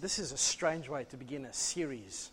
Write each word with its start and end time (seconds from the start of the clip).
This 0.00 0.20
is 0.20 0.30
a 0.30 0.36
strange 0.36 0.88
way 0.88 1.04
to 1.10 1.16
begin 1.16 1.44
a 1.44 1.52
series 1.52 2.30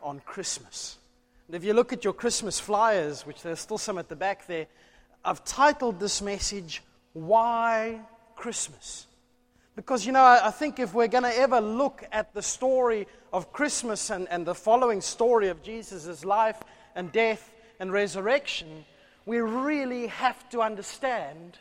on 0.00 0.20
Christmas. 0.20 0.98
And 1.48 1.56
if 1.56 1.64
you 1.64 1.72
look 1.72 1.92
at 1.92 2.04
your 2.04 2.12
Christmas 2.12 2.60
flyers, 2.60 3.26
which 3.26 3.42
there's 3.42 3.58
still 3.58 3.78
some 3.78 3.98
at 3.98 4.08
the 4.08 4.14
back 4.14 4.46
there, 4.46 4.66
I've 5.24 5.44
titled 5.44 5.98
this 5.98 6.22
message, 6.22 6.80
Why 7.14 8.00
Christmas? 8.36 9.08
Because, 9.74 10.06
you 10.06 10.12
know, 10.12 10.22
I, 10.22 10.50
think 10.52 10.78
if 10.78 10.94
we're 10.94 11.08
going 11.08 11.24
to 11.24 11.36
ever 11.36 11.60
look 11.60 12.04
at 12.12 12.34
the 12.34 12.42
story 12.42 13.08
of 13.32 13.52
Christmas 13.52 14.10
and, 14.10 14.28
and 14.28 14.46
the 14.46 14.54
following 14.54 15.00
story 15.00 15.48
of 15.48 15.60
Jesus' 15.62 16.24
life 16.24 16.62
and 16.94 17.10
death 17.10 17.52
and 17.80 17.92
resurrection, 17.92 18.84
we 19.26 19.38
really 19.38 20.06
have 20.06 20.48
to 20.50 20.62
understand 20.62 21.58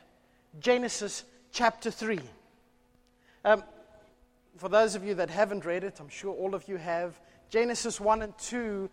Genesis 0.59 1.23
chapter 1.51 1.89
3. 1.89 2.19
Um, 3.43 3.63
for 4.57 4.69
those 4.69 4.95
of 4.95 5.03
you 5.03 5.13
that 5.15 5.29
haven't 5.29 5.65
read 5.65 5.83
it, 5.83 5.99
I'm 5.99 6.09
sure 6.09 6.33
all 6.33 6.55
of 6.55 6.67
you 6.67 6.77
have. 6.77 7.19
Genesis 7.49 7.99
1 7.99 8.21
and 8.21 8.37
2, 8.37 8.89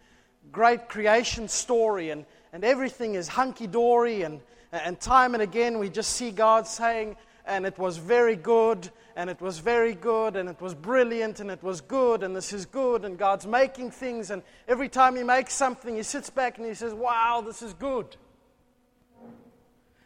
great 0.52 0.88
creation 0.88 1.48
story, 1.48 2.10
and, 2.10 2.24
and 2.52 2.64
everything 2.64 3.14
is 3.14 3.28
hunky 3.28 3.66
dory, 3.66 4.22
and, 4.22 4.40
and 4.72 5.00
time 5.00 5.34
and 5.34 5.42
again 5.42 5.78
we 5.78 5.88
just 5.88 6.12
see 6.12 6.30
God 6.30 6.66
saying, 6.66 7.16
and 7.46 7.66
it 7.66 7.78
was 7.78 7.96
very 7.96 8.36
good, 8.36 8.90
and 9.16 9.28
it 9.30 9.40
was 9.40 9.58
very 9.58 9.94
good, 9.94 10.36
and 10.36 10.48
it 10.48 10.60
was 10.60 10.74
brilliant, 10.74 11.40
and 11.40 11.50
it 11.50 11.62
was 11.62 11.80
good, 11.80 12.22
and 12.22 12.34
this 12.34 12.52
is 12.52 12.66
good, 12.66 13.04
and 13.04 13.18
God's 13.18 13.46
making 13.46 13.90
things, 13.90 14.30
and 14.30 14.42
every 14.68 14.88
time 14.88 15.16
He 15.16 15.22
makes 15.22 15.54
something, 15.54 15.96
He 15.96 16.02
sits 16.02 16.30
back 16.30 16.58
and 16.58 16.66
He 16.66 16.74
says, 16.74 16.94
Wow, 16.94 17.42
this 17.44 17.62
is 17.62 17.72
good. 17.74 18.16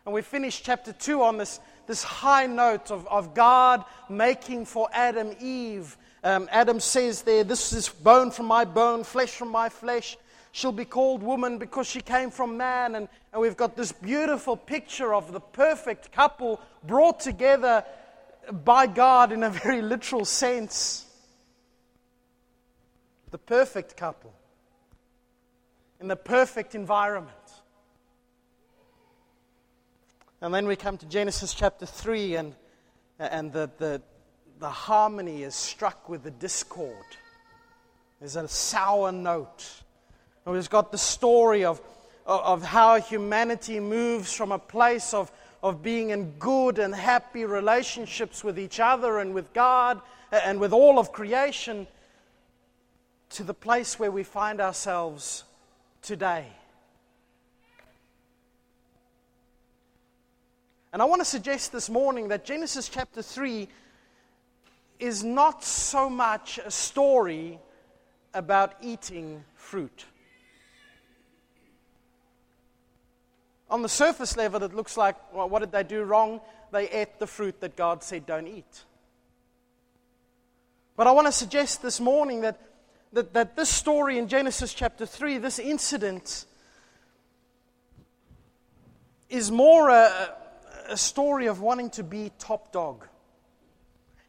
And 0.05 0.15
we 0.15 0.23
finish 0.23 0.63
chapter 0.63 0.93
2 0.93 1.23
on 1.23 1.37
this 1.37 1.61
this 1.89 2.05
high 2.05 2.47
note 2.47 2.93
of, 2.93 3.09
of 3.09 3.35
God 3.35 3.85
making 4.09 4.67
for 4.67 4.89
Adam 4.93 5.35
Eve. 5.41 5.97
Um, 6.23 6.49
Adam 6.53 6.79
says 6.79 7.23
there, 7.23 7.43
This 7.43 7.73
is 7.73 7.89
bone 7.89 8.31
from 8.31 8.47
my 8.47 8.65
bone, 8.65 9.03
flesh 9.03 9.31
from 9.31 9.49
my 9.49 9.69
flesh. 9.69 10.17
She'll 10.53 10.71
be 10.71 10.85
called 10.85 11.23
woman 11.23 11.59
because 11.59 11.89
she 11.89 12.01
came 12.01 12.31
from 12.31 12.57
man. 12.57 12.95
And, 12.95 13.09
and 13.33 13.43
we've 13.43 13.57
got 13.57 13.77
this 13.77 13.91
beautiful 13.91 14.57
picture 14.57 15.15
of 15.15 15.33
the 15.33 15.41
perfect 15.41 16.13
couple 16.13 16.61
brought 16.85 17.21
together 17.21 17.85
by 18.65 18.87
God 18.87 19.33
in 19.33 19.43
a 19.43 19.51
very 19.51 19.83
literal 19.83 20.25
sense. 20.25 21.07
The 23.31 23.39
perfect 23.39 23.97
couple 23.97 24.33
in 26.01 26.09
the 26.09 26.17
perfect 26.17 26.75
environment. 26.75 27.38
And 30.41 30.55
then 30.55 30.69
we 30.69 30.77
come 30.77 30.97
to 30.99 31.07
Genesis 31.07 31.53
chapter 31.53 31.85
3, 31.85 32.37
and, 32.37 32.55
and 33.19 33.53
the, 33.53 33.69
the, 33.79 34.01
the 34.61 34.71
harmony 34.71 35.43
is 35.43 35.57
struck 35.57 36.09
with 36.09 36.23
the 36.23 36.31
discord. 36.31 36.95
There's 38.21 38.37
a 38.37 38.47
sour 38.47 39.11
note. 39.11 39.69
And 40.47 40.55
we've 40.55 40.71
got 40.71 40.93
the 40.93 40.99
story 40.99 41.65
of, 41.65 41.81
of 42.25 42.63
how 42.63 43.01
humanity 43.01 43.81
moves 43.81 44.33
from 44.33 44.53
a 44.53 44.61
place 44.61 45.13
of, 45.13 45.33
of 45.61 45.83
being 45.83 46.11
in 46.11 46.31
good 46.39 46.79
and 46.79 46.95
happy 46.95 47.45
relationships 47.45 48.45
with 48.45 48.61
each 48.61 48.79
other 48.79 49.19
and 49.19 49.35
with 49.35 49.53
God 49.53 50.01
and 50.31 50.61
with 50.61 50.73
all 50.73 51.01
of 51.01 51.11
creation 51.11 51.89
to 53.31 53.43
the 53.43 53.55
place 53.55 53.99
where 53.99 54.13
we 54.13 54.23
find 54.23 54.61
ourselves 54.61 55.43
today. 56.01 56.47
And 60.93 61.03
I 61.03 61.05
want 61.05 61.21
to 61.21 61.27
suggest 61.27 61.71
this 61.71 61.91
morning 61.91 62.29
that 62.29 62.47
Genesis 62.47 62.89
chapter 62.89 63.21
3 63.21 63.69
is 64.99 65.23
not 65.23 65.63
so 65.63 66.09
much 66.09 66.59
a 66.65 66.71
story 66.71 67.59
about 68.33 68.73
eating 68.81 69.45
fruit. 69.55 70.07
On 73.71 73.83
the 73.83 73.89
surface 73.89 74.35
level, 74.35 74.63
it 74.63 74.73
looks 74.73 74.97
like, 74.97 75.17
well, 75.35 75.49
what 75.49 75.59
did 75.59 75.73
they 75.73 75.83
do 75.83 76.05
wrong? 76.05 76.41
They 76.73 76.89
ate 76.89 77.19
the 77.19 77.27
fruit 77.27 77.61
that 77.61 77.77
God 77.77 78.03
said 78.03 78.25
don't 78.25 78.47
eat. 78.47 78.85
But 80.97 81.07
I 81.07 81.13
want 81.13 81.27
to 81.27 81.33
suggest 81.33 81.83
this 81.83 82.01
morning 82.01 82.41
that, 82.41 82.59
that, 83.13 83.35
that 83.35 83.57
this 83.57 83.69
story 83.69 84.17
in 84.17 84.27
Genesis 84.27 84.73
chapter 84.73 85.05
3, 85.05 85.37
this 85.37 85.59
incident, 85.59 86.47
is 89.29 89.51
more 89.51 89.91
a, 89.91 90.35
a 90.89 90.97
story 90.97 91.47
of 91.47 91.61
wanting 91.61 91.91
to 91.91 92.03
be 92.03 92.33
top 92.39 92.73
dog. 92.73 93.07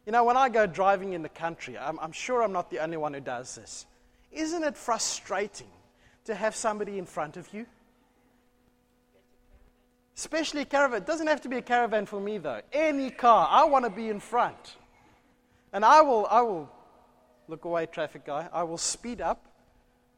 You 0.06 0.12
know, 0.12 0.24
when 0.24 0.36
I 0.36 0.48
go 0.48 0.66
driving 0.66 1.12
in 1.12 1.22
the 1.22 1.28
country, 1.28 1.76
I'm, 1.76 1.98
I'm 2.00 2.12
sure 2.12 2.42
I'm 2.42 2.52
not 2.52 2.70
the 2.70 2.80
only 2.80 2.96
one 2.96 3.14
who 3.14 3.20
does 3.20 3.54
this. 3.54 3.86
Isn't 4.32 4.62
it 4.62 4.76
frustrating 4.76 5.68
to 6.24 6.34
have 6.34 6.54
somebody 6.54 6.98
in 6.98 7.06
front 7.06 7.36
of 7.36 7.52
you? 7.52 7.66
Especially 10.16 10.62
a 10.62 10.64
caravan. 10.64 10.98
It 10.98 11.06
doesn't 11.06 11.26
have 11.26 11.40
to 11.42 11.48
be 11.48 11.56
a 11.56 11.62
caravan 11.62 12.06
for 12.06 12.20
me, 12.20 12.38
though. 12.38 12.60
Any 12.72 13.10
car. 13.10 13.48
I 13.50 13.64
want 13.64 13.84
to 13.84 13.90
be 13.90 14.08
in 14.08 14.20
front. 14.20 14.76
And 15.72 15.84
I 15.84 16.02
will, 16.02 16.26
I 16.30 16.42
will, 16.42 16.68
look 17.48 17.64
away, 17.64 17.86
traffic 17.86 18.24
guy. 18.24 18.48
I 18.52 18.64
will 18.64 18.78
speed 18.78 19.20
up 19.20 19.46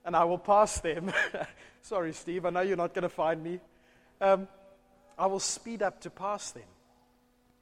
and 0.04 0.16
I 0.16 0.24
will 0.24 0.38
pass 0.38 0.80
them. 0.80 1.12
Sorry, 1.82 2.12
Steve. 2.12 2.46
I 2.46 2.50
know 2.50 2.60
you're 2.60 2.76
not 2.76 2.94
going 2.94 3.02
to 3.02 3.08
find 3.08 3.42
me. 3.42 3.60
Um, 4.20 4.48
I 5.22 5.26
will 5.26 5.38
speed 5.38 5.82
up 5.82 6.00
to 6.00 6.10
pass 6.10 6.50
them 6.50 6.64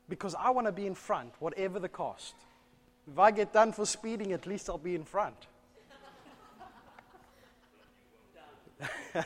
because 0.09 0.35
I 0.35 0.49
want 0.49 0.67
to 0.67 0.73
be 0.73 0.87
in 0.87 0.95
front, 0.95 1.35
whatever 1.41 1.79
the 1.79 1.91
cost. 1.91 2.33
If 3.07 3.19
I 3.19 3.33
get 3.33 3.53
done 3.53 3.73
for 3.73 3.85
speeding, 3.85 4.33
at 4.33 4.47
least 4.47 4.71
I'll 4.71 4.79
be 4.79 4.95
in 4.95 5.05
front. 5.05 5.37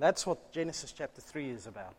That's 0.00 0.26
what 0.26 0.50
Genesis 0.50 0.90
chapter 0.90 1.20
3 1.20 1.50
is 1.50 1.68
about. 1.68 1.94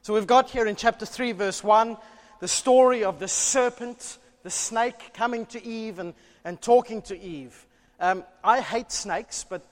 So 0.00 0.14
we've 0.14 0.26
got 0.26 0.48
here 0.48 0.66
in 0.66 0.74
chapter 0.74 1.04
3, 1.04 1.32
verse 1.32 1.62
1, 1.62 1.98
the 2.40 2.48
story 2.48 3.04
of 3.04 3.18
the 3.18 3.28
serpent, 3.28 4.16
the 4.42 4.48
snake 4.48 5.12
coming 5.12 5.44
to 5.46 5.62
Eve 5.62 5.98
and, 5.98 6.14
and 6.46 6.62
talking 6.62 7.02
to 7.02 7.20
Eve. 7.20 7.66
Um, 8.02 8.24
I 8.42 8.62
hate 8.62 8.90
snakes, 8.90 9.44
but 9.46 9.62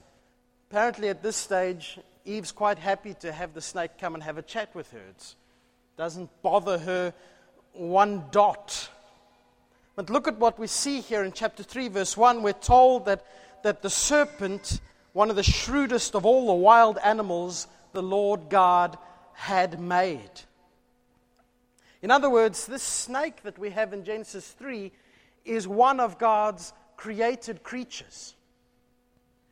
apparently 0.69 1.09
at 1.09 1.23
this 1.23 1.35
stage, 1.35 1.97
Eve's 2.25 2.51
quite 2.51 2.77
happy 2.77 3.15
to 3.21 3.31
have 3.31 3.55
the 3.55 3.61
snake 3.61 3.97
come 3.99 4.13
and 4.13 4.23
have 4.23 4.37
a 4.37 4.43
chat 4.43 4.69
with 4.75 4.91
her. 4.91 4.99
It 4.99 5.35
doesn't 5.97 6.29
bother 6.43 6.77
her 6.77 7.11
one 7.73 8.25
dot. 8.29 8.87
But 9.95 10.11
look 10.11 10.27
at 10.27 10.37
what 10.37 10.59
we 10.59 10.67
see 10.67 11.01
here 11.01 11.23
in 11.23 11.31
chapter 11.31 11.63
3, 11.63 11.87
verse 11.87 12.15
1. 12.15 12.43
We're 12.43 12.53
told 12.53 13.05
that, 13.05 13.25
that 13.63 13.81
the 13.81 13.89
serpent, 13.89 14.79
one 15.13 15.31
of 15.31 15.35
the 15.35 15.41
shrewdest 15.41 16.13
of 16.13 16.23
all 16.23 16.45
the 16.45 16.53
wild 16.53 16.99
animals, 17.03 17.65
the 17.93 18.03
Lord 18.03 18.41
God 18.47 18.95
had 19.33 19.79
made. 19.79 20.29
In 22.03 22.11
other 22.11 22.29
words, 22.29 22.67
this 22.67 22.83
snake 22.83 23.41
that 23.41 23.57
we 23.57 23.71
have 23.71 23.91
in 23.91 24.05
Genesis 24.05 24.47
3 24.51 24.91
is 25.45 25.67
one 25.67 25.99
of 25.99 26.19
God's 26.19 26.73
created 26.99 27.63
creatures. 27.63 28.35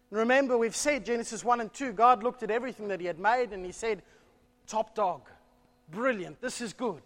remember, 0.10 0.58
we've 0.58 0.76
said 0.76 1.06
Genesis 1.06 1.46
1 1.46 1.62
and 1.62 1.74
2, 1.74 1.94
God 1.94 2.22
looked 2.22 2.44
at 2.44 2.52
everything 2.52 2.90
that 2.90 3.00
He 3.00 3.06
had 3.06 3.20
made 3.20 3.54
and 3.54 3.66
He 3.66 3.72
said, 3.72 4.02
Top 4.68 4.94
dog, 4.94 5.22
brilliant, 5.90 6.42
this 6.42 6.60
is 6.60 6.74
good. 6.74 7.02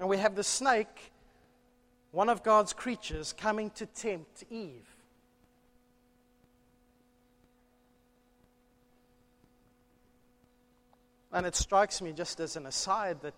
And 0.00 0.08
we 0.08 0.16
have 0.18 0.34
the 0.34 0.42
snake, 0.42 1.12
one 2.10 2.28
of 2.28 2.42
God's 2.42 2.72
creatures, 2.72 3.32
coming 3.32 3.70
to 3.76 3.86
tempt 3.86 4.42
Eve. 4.50 4.96
And 11.32 11.46
it 11.46 11.54
strikes 11.54 12.02
me, 12.02 12.12
just 12.12 12.40
as 12.40 12.56
an 12.56 12.66
aside, 12.66 13.20
that 13.22 13.34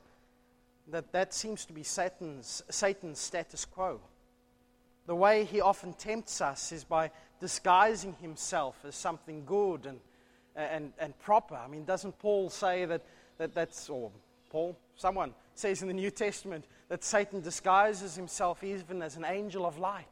that 0.90 1.12
that 1.12 1.35
seems 1.35 1.64
to 1.67 1.73
be 1.73 1.82
Satan's, 1.82 2.62
Satan's 2.70 3.19
status 3.19 3.64
quo. 3.64 4.00
The 5.06 5.14
way 5.14 5.44
he 5.44 5.61
often 5.61 5.93
tempts 5.94 6.40
us 6.40 6.73
is 6.73 6.85
by 6.85 7.11
disguising 7.40 8.14
himself 8.20 8.76
as 8.87 8.94
something 8.94 9.44
good 9.44 9.87
and, 9.87 10.00
and, 10.56 10.93
and 10.99 11.19
proper. 11.19 11.55
I 11.55 11.69
mean, 11.69 11.85
doesn't 11.85 12.19
Paul 12.19 12.50
say 12.50 12.85
that, 12.85 13.02
that 13.38 13.55
that's, 13.55 13.88
or 13.88 14.11
Paul, 14.50 14.76
someone 14.96 15.35
says 15.55 15.82
in 15.82 15.88
the 15.88 15.94
New 15.94 16.11
Testament 16.11 16.64
that 16.88 17.05
Satan 17.05 17.41
disguises 17.41 18.14
himself 18.14 18.62
even 18.62 19.02
as 19.02 19.17
an 19.17 19.25
angel 19.25 19.67
of 19.67 19.79
light? 19.79 20.06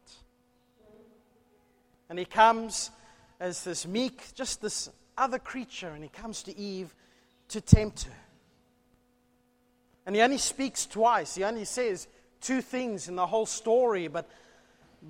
And 2.08 2.18
he 2.18 2.24
comes 2.24 2.90
as 3.40 3.64
this 3.64 3.86
meek, 3.86 4.34
just 4.34 4.62
this 4.62 4.88
other 5.18 5.38
creature, 5.38 5.88
and 5.88 6.02
he 6.02 6.08
comes 6.08 6.42
to 6.44 6.56
Eve 6.56 6.94
to 7.48 7.60
tempt 7.60 8.04
her. 8.04 8.12
And 10.06 10.14
he 10.14 10.22
only 10.22 10.38
speaks 10.38 10.86
twice. 10.86 11.34
He 11.34 11.44
only 11.44 11.64
says 11.64 12.06
two 12.40 12.62
things 12.62 13.08
in 13.08 13.16
the 13.16 13.26
whole 13.26 13.46
story, 13.46 14.06
but, 14.06 14.30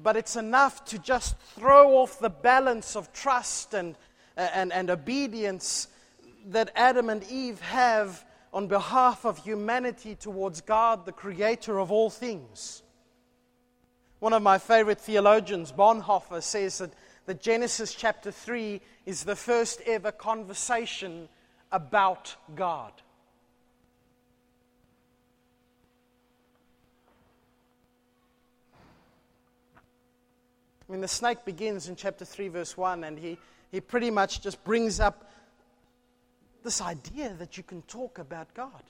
but 0.03 0.17
it's 0.17 0.37
enough 0.37 0.85
to 0.87 0.99
just 0.99 1.39
throw 1.55 1.99
off 1.99 2.19
the 2.19 2.31
balance 2.31 2.97
of 2.97 3.13
trust 3.13 3.75
and, 3.75 3.95
and, 4.37 4.73
and 4.73 4.91
obedience 4.91 5.89
that 6.47 6.71
Adam 6.75 7.11
and 7.11 7.23
Eve 7.25 7.61
have 7.61 8.25
on 8.53 8.69
behalf 8.69 9.27
of 9.27 9.39
humanity 9.45 10.15
towards 10.15 10.63
God, 10.63 11.05
the 11.05 11.13
creator 11.13 11.79
of 11.79 11.93
all 11.93 12.09
things. 12.09 12.83
One 14.19 14.33
of 14.33 14.43
my 14.43 14.57
favorite 14.57 14.99
theologians, 14.99 15.73
Bonhoeffer, 15.73 16.43
says 16.43 16.79
that, 16.79 16.93
that 17.27 17.43
Genesis 17.43 17.95
chapter 17.95 18.31
3 18.31 18.81
is 19.05 19.25
the 19.25 19.37
first 19.37 19.83
ever 19.87 20.11
conversation 20.11 21.29
about 21.71 22.35
God. 22.55 22.93
I 30.89 30.93
mean, 30.93 31.01
the 31.01 31.09
snake 31.09 31.45
begins 31.45 31.89
in 31.89 31.97
chapter 31.97 32.25
3, 32.25 32.49
verse 32.49 32.77
1, 32.77 33.05
and 33.05 33.19
he, 33.19 33.39
he 33.73 33.81
pretty 33.81 34.11
much 34.11 34.41
just 34.41 34.63
brings 34.65 35.01
up 35.01 35.31
this 36.63 36.81
idea 36.81 37.35
that 37.39 37.57
you 37.57 37.63
can 37.63 37.83
talk 37.83 38.19
about 38.19 38.53
God. 38.55 38.83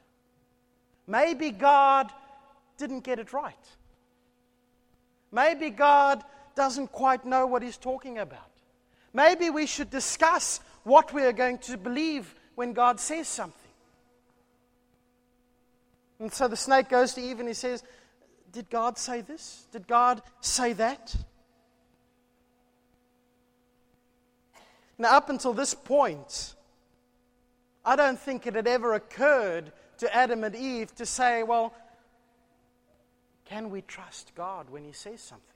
Maybe 1.06 1.50
God 1.50 2.10
didn't 2.76 3.00
get 3.00 3.18
it 3.18 3.32
right. 3.32 3.54
Maybe 5.32 5.70
God 5.70 6.22
doesn't 6.54 6.92
quite 6.92 7.24
know 7.24 7.46
what 7.46 7.62
he's 7.62 7.76
talking 7.76 8.18
about. 8.18 8.50
Maybe 9.12 9.50
we 9.50 9.66
should 9.66 9.90
discuss 9.90 10.60
what 10.84 11.12
we 11.12 11.22
are 11.22 11.32
going 11.32 11.58
to 11.58 11.76
believe 11.76 12.34
when 12.54 12.72
God 12.72 13.00
says 13.00 13.28
something. 13.28 13.60
And 16.18 16.32
so 16.32 16.48
the 16.48 16.56
snake 16.56 16.88
goes 16.88 17.14
to 17.14 17.20
Eve 17.20 17.40
and 17.40 17.48
he 17.48 17.54
says, 17.54 17.82
Did 18.52 18.70
God 18.70 18.98
say 18.98 19.20
this? 19.20 19.66
Did 19.72 19.86
God 19.86 20.22
say 20.40 20.72
that? 20.74 21.14
Now, 24.98 25.16
up 25.16 25.28
until 25.28 25.52
this 25.52 25.74
point, 25.74 26.54
I 27.84 27.96
don't 27.96 28.18
think 28.18 28.46
it 28.46 28.54
had 28.54 28.66
ever 28.66 28.94
occurred 28.94 29.72
to 29.98 30.14
Adam 30.14 30.44
and 30.44 30.54
Eve 30.54 30.94
to 30.96 31.06
say, 31.06 31.42
well, 31.42 31.74
can 33.44 33.70
we 33.70 33.82
trust 33.82 34.32
God 34.34 34.70
when 34.70 34.84
He 34.84 34.92
says 34.92 35.20
something? 35.20 35.46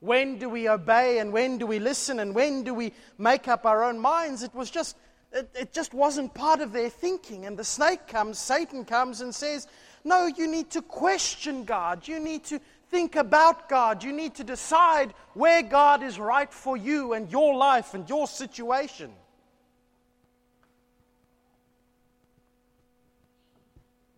When 0.00 0.38
do 0.38 0.48
we 0.48 0.68
obey 0.68 1.18
and 1.18 1.32
when 1.32 1.58
do 1.58 1.66
we 1.66 1.78
listen 1.78 2.20
and 2.20 2.34
when 2.34 2.62
do 2.62 2.74
we 2.74 2.92
make 3.18 3.48
up 3.48 3.66
our 3.66 3.84
own 3.84 3.98
minds? 3.98 4.42
It 4.42 4.54
was 4.54 4.70
just, 4.70 4.96
it, 5.32 5.50
it 5.54 5.72
just 5.72 5.94
wasn't 5.94 6.34
part 6.34 6.60
of 6.60 6.72
their 6.72 6.90
thinking. 6.90 7.46
And 7.46 7.58
the 7.58 7.64
snake 7.64 8.06
comes, 8.06 8.38
Satan 8.38 8.84
comes 8.84 9.20
and 9.20 9.34
says, 9.34 9.66
No, 10.04 10.26
you 10.26 10.46
need 10.46 10.70
to 10.70 10.82
question 10.82 11.64
God. 11.64 12.06
You 12.06 12.20
need 12.20 12.44
to 12.44 12.60
think 12.96 13.14
about 13.14 13.68
God. 13.68 14.02
You 14.02 14.10
need 14.10 14.36
to 14.36 14.44
decide 14.44 15.12
where 15.34 15.62
God 15.62 16.02
is 16.02 16.18
right 16.18 16.50
for 16.50 16.78
you 16.78 17.12
and 17.12 17.30
your 17.30 17.54
life 17.54 17.92
and 17.92 18.08
your 18.08 18.26
situation. 18.26 19.10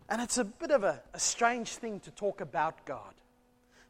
And 0.09 0.23
it's 0.23 0.39
a 0.39 0.45
bit 0.45 0.71
of 0.71 0.85
a, 0.85 1.03
a 1.13 1.19
strange 1.19 1.71
thing 1.71 1.99
to 2.01 2.13
talk 2.13 2.41
about 2.41 2.87
God. 2.87 3.15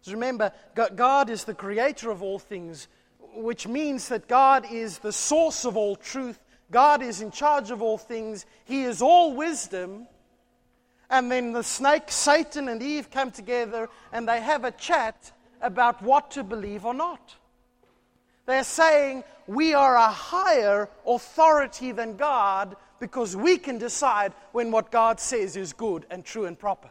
So 0.01 0.13
remember, 0.13 0.53
God 0.75 1.29
is 1.29 1.45
the 1.45 1.53
creator 1.53 2.11
of 2.11 2.23
all 2.23 2.39
things, 2.39 2.89
which 3.35 3.69
means 3.69 4.09
that 4.09 4.27
God 4.27 4.65
is 4.73 5.01
the 5.01 5.13
source 5.13 5.67
of 5.67 5.77
all 5.77 5.97
truth. 5.97 6.39
God 6.71 7.03
is 7.03 7.21
in 7.21 7.31
charge 7.31 7.71
of 7.71 7.83
all 7.83 7.99
things. 7.99 8.47
He 8.65 8.85
is 8.85 9.03
all 9.03 9.35
wisdom. 9.37 10.09
And 11.11 11.33
then 11.33 11.53
the 11.53 11.63
snake, 11.63 12.11
Satan, 12.11 12.69
and 12.69 12.83
Eve 12.83 13.11
come 13.11 13.31
together 13.31 13.89
and 14.13 14.29
they 14.29 14.41
have 14.41 14.65
a 14.65 14.71
chat 14.73 15.33
about 15.63 16.03
what 16.03 16.31
to 16.33 16.45
believe 16.45 16.85
or 16.85 16.95
not. 16.95 17.35
They're 18.47 18.65
saying, 18.65 19.25
We 19.47 19.75
are 19.75 19.97
a 19.97 20.09
higher 20.09 20.89
authority 21.07 21.93
than 21.93 22.17
God 22.17 22.77
because 23.01 23.37
we 23.37 23.59
can 23.59 23.79
decide 23.79 24.33
when 24.53 24.71
what 24.71 24.91
God 24.91 25.21
says 25.21 25.57
is 25.57 25.73
good 25.73 26.05
and 26.11 26.25
true 26.25 26.47
and 26.47 26.59
proper. 26.59 26.91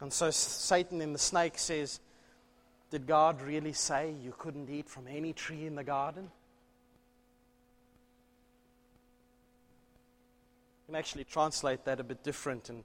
And 0.00 0.12
so 0.12 0.30
Satan 0.30 1.00
in 1.00 1.12
the 1.12 1.18
snake 1.18 1.58
says, 1.58 2.00
did 2.90 3.06
God 3.06 3.42
really 3.42 3.72
say 3.72 4.14
you 4.22 4.34
couldn't 4.38 4.70
eat 4.70 4.88
from 4.88 5.06
any 5.06 5.32
tree 5.32 5.66
in 5.66 5.74
the 5.74 5.84
garden? 5.84 6.24
You 10.82 10.92
can 10.92 10.94
actually 10.94 11.24
translate 11.24 11.84
that 11.84 12.00
a 12.00 12.04
bit 12.04 12.22
different, 12.22 12.70
and 12.70 12.82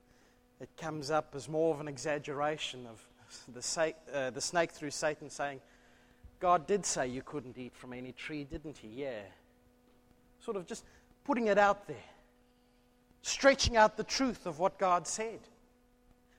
it 0.59 0.69
comes 0.77 1.09
up 1.09 1.33
as 1.35 1.47
more 1.47 1.73
of 1.73 1.79
an 1.79 1.87
exaggeration 1.87 2.85
of 2.85 3.01
the, 3.53 3.61
sa- 3.61 3.91
uh, 4.13 4.29
the 4.29 4.41
snake 4.41 4.71
through 4.71 4.91
Satan 4.91 5.29
saying, 5.29 5.61
God 6.41 6.67
did 6.67 6.85
say 6.85 7.07
you 7.07 7.21
couldn't 7.21 7.57
eat 7.57 7.73
from 7.73 7.93
any 7.93 8.11
tree, 8.11 8.43
didn't 8.43 8.77
he? 8.77 8.89
Yeah. 8.89 9.21
Sort 10.43 10.57
of 10.57 10.67
just 10.67 10.83
putting 11.23 11.47
it 11.47 11.57
out 11.57 11.87
there, 11.87 11.95
stretching 13.21 13.77
out 13.77 13.95
the 13.95 14.03
truth 14.03 14.45
of 14.45 14.59
what 14.59 14.77
God 14.77 15.07
said. 15.07 15.39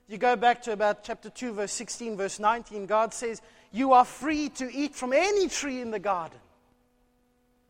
You 0.09 0.19
go 0.19 0.37
back 0.37 0.63
to 0.63 0.73
about 0.73 1.03
chapter 1.03 1.31
2, 1.31 1.55
verse 1.55 1.73
16, 1.73 2.17
verse 2.17 2.39
19, 2.39 2.87
God 2.87 3.15
says, 3.15 3.41
You 3.73 3.93
are 3.93 4.05
free 4.05 4.51
to 4.51 4.71
eat 4.71 4.95
from 4.95 5.13
any 5.13 5.49
tree 5.49 5.81
in 5.81 5.91
the 5.91 5.99
garden 5.99 6.39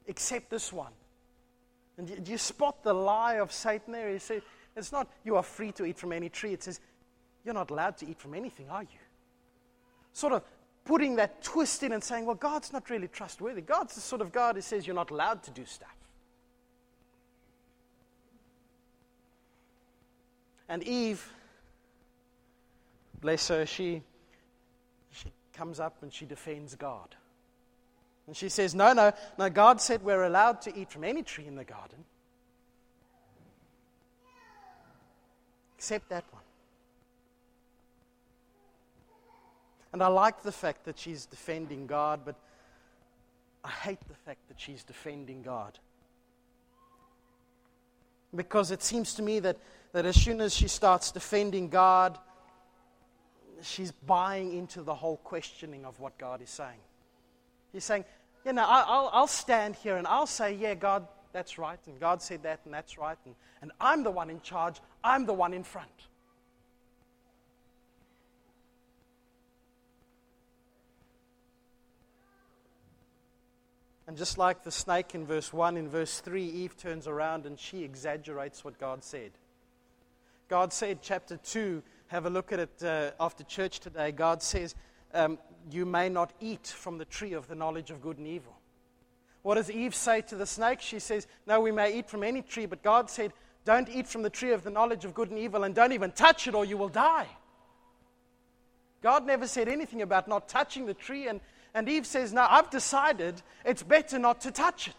except 0.07 0.51
this 0.51 0.73
one. 0.73 0.93
And 1.97 2.25
do 2.25 2.33
you 2.33 2.39
spot 2.39 2.83
the 2.83 2.93
lie 2.93 3.35
of 3.35 3.53
Satan 3.53 3.93
there? 3.93 4.13
He 4.13 4.19
says, 4.19 4.43
It's 4.77 4.91
not 4.91 5.09
you 5.25 5.37
are 5.37 5.43
free 5.43 5.71
to 5.73 5.85
eat 5.85 5.97
from 5.97 6.13
any 6.13 6.29
tree. 6.29 6.53
It 6.53 6.63
says, 6.63 6.81
You're 7.45 7.55
not 7.55 7.71
allowed 7.71 7.99
to 7.99 8.09
eat 8.09 8.19
from 8.19 8.35
anything, 8.35 8.69
are 8.69 8.83
you? 8.83 8.89
Sort 10.13 10.33
of 10.33 10.43
putting 10.85 11.17
that 11.17 11.43
twist 11.43 11.83
in 11.85 11.93
and 11.93 12.03
saying, 12.03 12.27
Well, 12.27 12.35
God's 12.35 12.73
not 12.73 12.91
really 12.91 13.09
trustworthy. 13.09 13.61
God's 13.61 13.95
the 13.95 14.01
sort 14.01 14.23
of 14.23 14.33
God 14.33 14.57
who 14.57 14.61
says 14.61 14.87
you're 14.87 14.97
not 14.97 15.13
allowed 15.13 15.45
to 15.45 15.53
do 15.53 15.65
stuff. 15.65 15.95
And 20.69 20.83
Eve 20.83 21.31
bless 23.25 23.51
she, 23.67 24.03
she 25.11 25.33
comes 25.55 25.81
up 25.81 25.97
and 26.03 26.13
she 26.13 26.27
defends 26.27 26.75
God. 26.75 27.17
And 28.27 28.37
she 28.37 28.51
says, 28.51 28.75
No, 28.75 28.93
no, 28.93 29.13
no, 29.39 29.49
God 29.49 29.81
said 29.81 30.03
we're 30.03 30.25
allowed 30.25 30.61
to 30.63 30.79
eat 30.79 30.91
from 30.91 31.05
any 31.05 31.23
tree 31.23 31.47
in 31.47 31.57
the 31.57 31.65
garden 31.65 32.05
except 35.79 36.11
that 36.11 36.25
one. 36.33 36.43
And 39.95 40.03
I 40.03 40.09
like 40.09 40.43
the 40.43 40.53
fact 40.53 40.85
that 40.85 40.99
she's 40.99 41.25
defending 41.25 41.87
God, 41.87 42.21
but 42.27 42.37
I 43.65 43.71
hate 43.71 44.01
the 44.07 44.15
fact 44.27 44.49
that 44.49 44.61
she's 44.61 44.83
defending 44.83 45.43
God. 45.43 45.79
Because 48.35 48.71
it 48.71 48.83
seems 48.83 49.15
to 49.15 49.23
me 49.23 49.39
that, 49.41 49.57
that 49.93 50.05
as 50.05 50.21
soon 50.21 50.43
as 50.43 50.55
she 50.55 50.69
starts 50.69 51.11
defending 51.11 51.71
God, 51.71 52.19
she's 53.63 53.93
buying 53.93 54.57
into 54.57 54.83
the 54.83 54.95
whole 54.95 55.17
questioning 55.19 55.85
of 55.85 56.01
what 56.01 56.19
God 56.19 56.43
is 56.43 56.51
saying. 56.51 56.81
He's 57.73 57.85
saying, 57.85 58.05
you 58.45 58.53
know, 58.53 58.65
I'll, 58.67 59.11
I'll 59.13 59.27
stand 59.27 59.77
here 59.77 59.97
and 59.97 60.07
I'll 60.07 60.27
say, 60.27 60.55
yeah, 60.55 60.75
God, 60.75 61.07
that's 61.33 61.59
right, 61.59 61.79
and 61.87 61.99
God 61.99 62.23
said 62.23 62.43
that, 62.45 62.61
and 62.65 62.73
that's 62.73 62.97
right, 62.99 63.19
and, 63.25 63.35
and 63.63 63.73
I'm 63.81 64.05
the 64.05 64.11
one 64.11 64.31
in 64.31 64.41
charge, 64.41 64.81
I'm 65.03 65.27
the 65.27 65.33
one 65.33 65.53
in 65.53 65.65
front. 65.65 65.89
And 74.07 74.17
just 74.17 74.37
like 74.37 74.63
the 74.65 74.71
snake 74.71 75.15
in 75.15 75.27
verse 75.27 75.53
1, 75.53 75.77
in 75.77 75.89
verse 75.89 76.21
3, 76.21 76.45
Eve 76.45 76.77
turns 76.77 77.07
around 77.07 77.47
and 77.47 77.59
she 77.59 77.83
exaggerates 77.83 78.65
what 78.65 78.79
God 78.79 79.03
said. 79.03 79.31
God 80.49 80.73
said, 80.73 80.99
chapter 81.01 81.39
2, 81.39 81.83
have 82.15 82.27
a 82.27 82.31
look 82.31 82.53
at 82.53 82.61
it 82.61 82.83
uh, 82.85 83.11
after 83.19 83.43
church 83.43 83.81
today. 83.81 84.13
God 84.13 84.41
says, 84.41 84.77
um, 85.15 85.37
You 85.73 85.85
may 85.85 86.09
not 86.09 86.33
eat 86.41 86.69
from 86.69 86.97
the 86.97 87.05
tree 87.05 87.33
of 87.33 87.49
the 87.49 87.57
knowledge 87.57 87.91
of 87.91 88.01
good 88.01 88.19
and 88.19 88.27
evil. 88.29 88.55
What 89.43 89.57
does 89.57 89.69
Eve 89.69 89.97
say 89.97 90.21
to 90.23 90.37
the 90.37 90.47
snake? 90.47 90.81
She 90.81 91.01
says, 91.01 91.27
No, 91.45 91.61
we 91.61 91.73
may 91.73 91.99
eat 91.99 92.09
from 92.09 92.23
any 92.23 92.41
tree, 92.41 92.67
but 92.67 92.85
God 92.85 93.11
said, 93.11 93.33
Don't 93.65 93.89
eat 93.89 94.07
from 94.07 94.23
the 94.23 94.31
tree 94.31 94.53
of 94.53 94.63
the 94.63 94.71
knowledge 94.71 95.05
of 95.05 95.13
good 95.13 95.31
and 95.31 95.39
evil, 95.41 95.65
and 95.65 95.75
don't 95.75 95.91
even 95.91 96.13
touch 96.13 96.47
it, 96.47 96.55
or 96.55 96.65
you 96.65 96.77
will 96.77 96.89
die. 96.89 97.27
God 99.03 99.27
never 99.27 99.49
said 99.49 99.69
anything 99.69 100.01
about 100.01 100.29
not 100.29 100.49
touching 100.49 100.87
the 100.87 100.95
tree, 100.95 101.27
and, 101.27 101.41
and 101.75 101.89
Eve 101.89 102.07
says, 102.07 102.33
No, 102.33 102.47
I've 102.49 102.71
decided 102.71 103.43
it's 103.65 103.83
better 103.83 104.21
not 104.21 104.41
to 104.43 104.53
touch 104.53 104.87
it. 104.87 104.95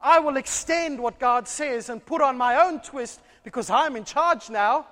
I 0.00 0.20
will 0.20 0.36
extend 0.36 1.00
what 1.00 1.18
God 1.18 1.48
says 1.48 1.88
and 1.88 2.04
put 2.06 2.22
on 2.22 2.38
my 2.38 2.64
own 2.64 2.78
twist 2.78 3.20
because 3.42 3.70
I'm 3.70 3.96
in 3.96 4.04
charge 4.04 4.50
now. 4.50 4.86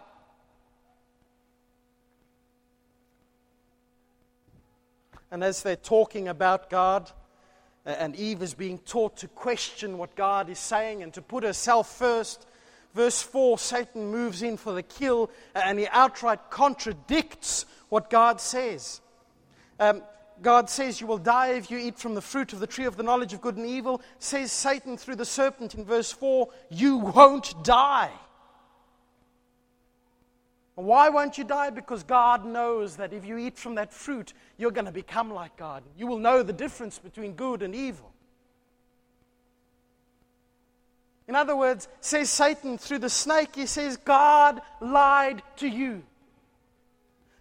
And 5.35 5.43
as 5.43 5.65
they're 5.65 5.75
talking 5.75 6.29
about 6.29 6.71
God, 6.71 7.11
and 7.85 8.15
Eve 8.15 8.41
is 8.41 8.55
being 8.55 8.79
taught 8.79 9.17
to 9.17 9.27
question 9.27 9.99
what 9.99 10.15
God 10.15 10.49
is 10.49 10.61
saying 10.61 11.03
and 11.03 11.13
to 11.15 11.23
put 11.23 11.43
herself 11.43 11.93
first, 11.93 12.47
verse 12.95 13.21
4, 13.21 13.59
Satan 13.59 14.13
moves 14.13 14.45
in 14.45 14.57
for 14.57 14.73
the 14.73 14.85
kill 14.85 15.33
and 15.57 15.81
he 15.81 15.89
outright 15.91 16.51
contradicts 16.51 17.67
what 17.89 18.11
God 18.11 18.41
says. 18.41 19.01
Um, 19.81 20.05
God 20.41 20.71
says, 20.71 21.01
You 21.01 21.09
will 21.09 21.19
die 21.19 21.55
if 21.55 21.69
you 21.69 21.79
eat 21.79 21.99
from 21.99 22.15
the 22.15 22.23
fruit 22.23 22.53
of 22.53 22.61
the 22.61 22.69
tree 22.69 22.85
of 22.85 22.97
the 22.97 23.03
knowledge 23.03 23.33
of 23.33 23.41
good 23.41 23.57
and 23.57 23.67
evil. 23.67 24.03
Says 24.21 24.53
Satan 24.53 24.97
through 24.97 25.17
the 25.17 25.25
serpent 25.25 25.75
in 25.75 25.85
verse 25.85 26.13
4, 26.13 26.49
You 26.71 26.99
won't 26.99 27.61
die. 27.65 28.13
Why 30.77 31.09
won't 31.09 31.39
you 31.39 31.45
die? 31.45 31.71
Because 31.71 32.03
God 32.03 32.45
knows 32.45 32.97
that 32.97 33.13
if 33.13 33.25
you 33.25 33.39
eat 33.39 33.57
from 33.57 33.77
that 33.77 33.93
fruit, 33.93 34.33
you're 34.57 34.73
going 34.73 34.87
to 34.87 34.93
become 34.93 35.33
like 35.33 35.57
God. 35.57 35.85
You 35.97 36.07
will 36.07 36.19
know 36.19 36.43
the 36.43 36.53
difference 36.53 36.99
between 36.99 37.35
good 37.35 37.63
and 37.63 37.75
evil. 37.75 38.11
In 41.29 41.37
other 41.37 41.57
words, 41.57 41.89
says 42.01 42.29
Satan 42.29 42.77
through 42.77 42.99
the 42.99 43.09
snake, 43.09 43.55
he 43.55 43.67
says, 43.67 43.97
God 43.97 44.61
lied 44.81 45.43
to 45.57 45.69
you. 45.69 46.03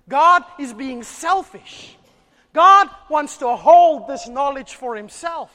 God 0.08 0.44
is 0.60 0.74
being 0.74 1.04
selfish. 1.04 1.98
God 2.54 2.88
wants 3.10 3.38
to 3.38 3.56
hold 3.56 4.08
this 4.08 4.28
knowledge 4.28 4.76
for 4.76 4.96
himself. 4.96 5.52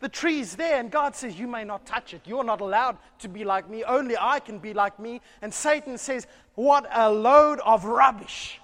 The 0.00 0.08
tree's 0.08 0.56
there, 0.56 0.80
and 0.80 0.90
God 0.90 1.14
says, 1.14 1.38
You 1.38 1.46
may 1.46 1.62
not 1.62 1.84
touch 1.84 2.14
it. 2.14 2.22
You're 2.24 2.44
not 2.44 2.62
allowed 2.62 2.96
to 3.18 3.28
be 3.28 3.44
like 3.44 3.68
me. 3.68 3.84
Only 3.84 4.16
I 4.18 4.40
can 4.40 4.58
be 4.58 4.72
like 4.72 4.98
me. 4.98 5.20
And 5.42 5.52
Satan 5.52 5.98
says, 5.98 6.26
What 6.54 6.88
a 6.90 7.12
load 7.12 7.60
of 7.60 7.84
rubbish. 7.84 8.58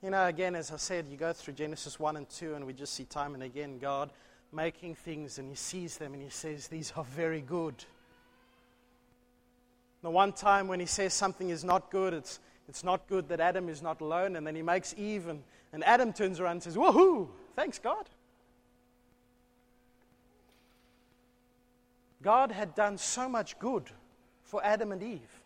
You 0.00 0.10
know, 0.10 0.26
again, 0.26 0.54
as 0.54 0.70
I 0.70 0.76
said, 0.76 1.06
you 1.08 1.16
go 1.16 1.32
through 1.32 1.54
Genesis 1.54 1.98
1 1.98 2.18
and 2.18 2.28
2, 2.28 2.54
and 2.54 2.66
we 2.66 2.74
just 2.74 2.92
see 2.92 3.04
time 3.04 3.32
and 3.32 3.42
again 3.42 3.78
God 3.78 4.10
making 4.54 4.94
things, 4.94 5.38
and 5.38 5.48
He 5.48 5.54
sees 5.54 5.98
them 5.98 6.14
and 6.14 6.22
He 6.22 6.30
says, 6.30 6.68
These 6.68 6.92
are 6.96 7.04
very 7.04 7.40
good. 7.40 7.74
The 10.02 10.10
one 10.10 10.32
time 10.32 10.68
when 10.68 10.80
He 10.80 10.86
says 10.86 11.14
something 11.14 11.50
is 11.50 11.64
not 11.64 11.90
good, 11.90 12.14
it's, 12.14 12.38
it's 12.68 12.84
not 12.84 13.06
good 13.08 13.28
that 13.28 13.40
Adam 13.40 13.68
is 13.68 13.82
not 13.82 14.00
alone, 14.00 14.36
and 14.36 14.46
then 14.46 14.54
He 14.54 14.62
makes 14.62 14.94
Eve, 14.96 15.28
and, 15.28 15.42
and 15.72 15.84
Adam 15.84 16.12
turns 16.12 16.40
around 16.40 16.52
and 16.52 16.62
says, 16.62 16.76
Woohoo! 16.76 17.28
Thanks, 17.56 17.78
God. 17.78 18.08
God 22.22 22.50
had 22.50 22.74
done 22.74 22.98
so 22.98 23.28
much 23.28 23.58
good 23.58 23.84
for 24.44 24.64
Adam 24.64 24.92
and 24.92 25.02
Eve. 25.02 25.42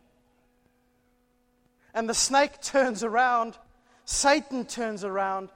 And 1.92 2.08
the 2.08 2.14
snake 2.14 2.60
turns 2.60 3.02
around 3.02 3.58
Satan 4.08 4.64
turns 4.64 5.04
around 5.04 5.50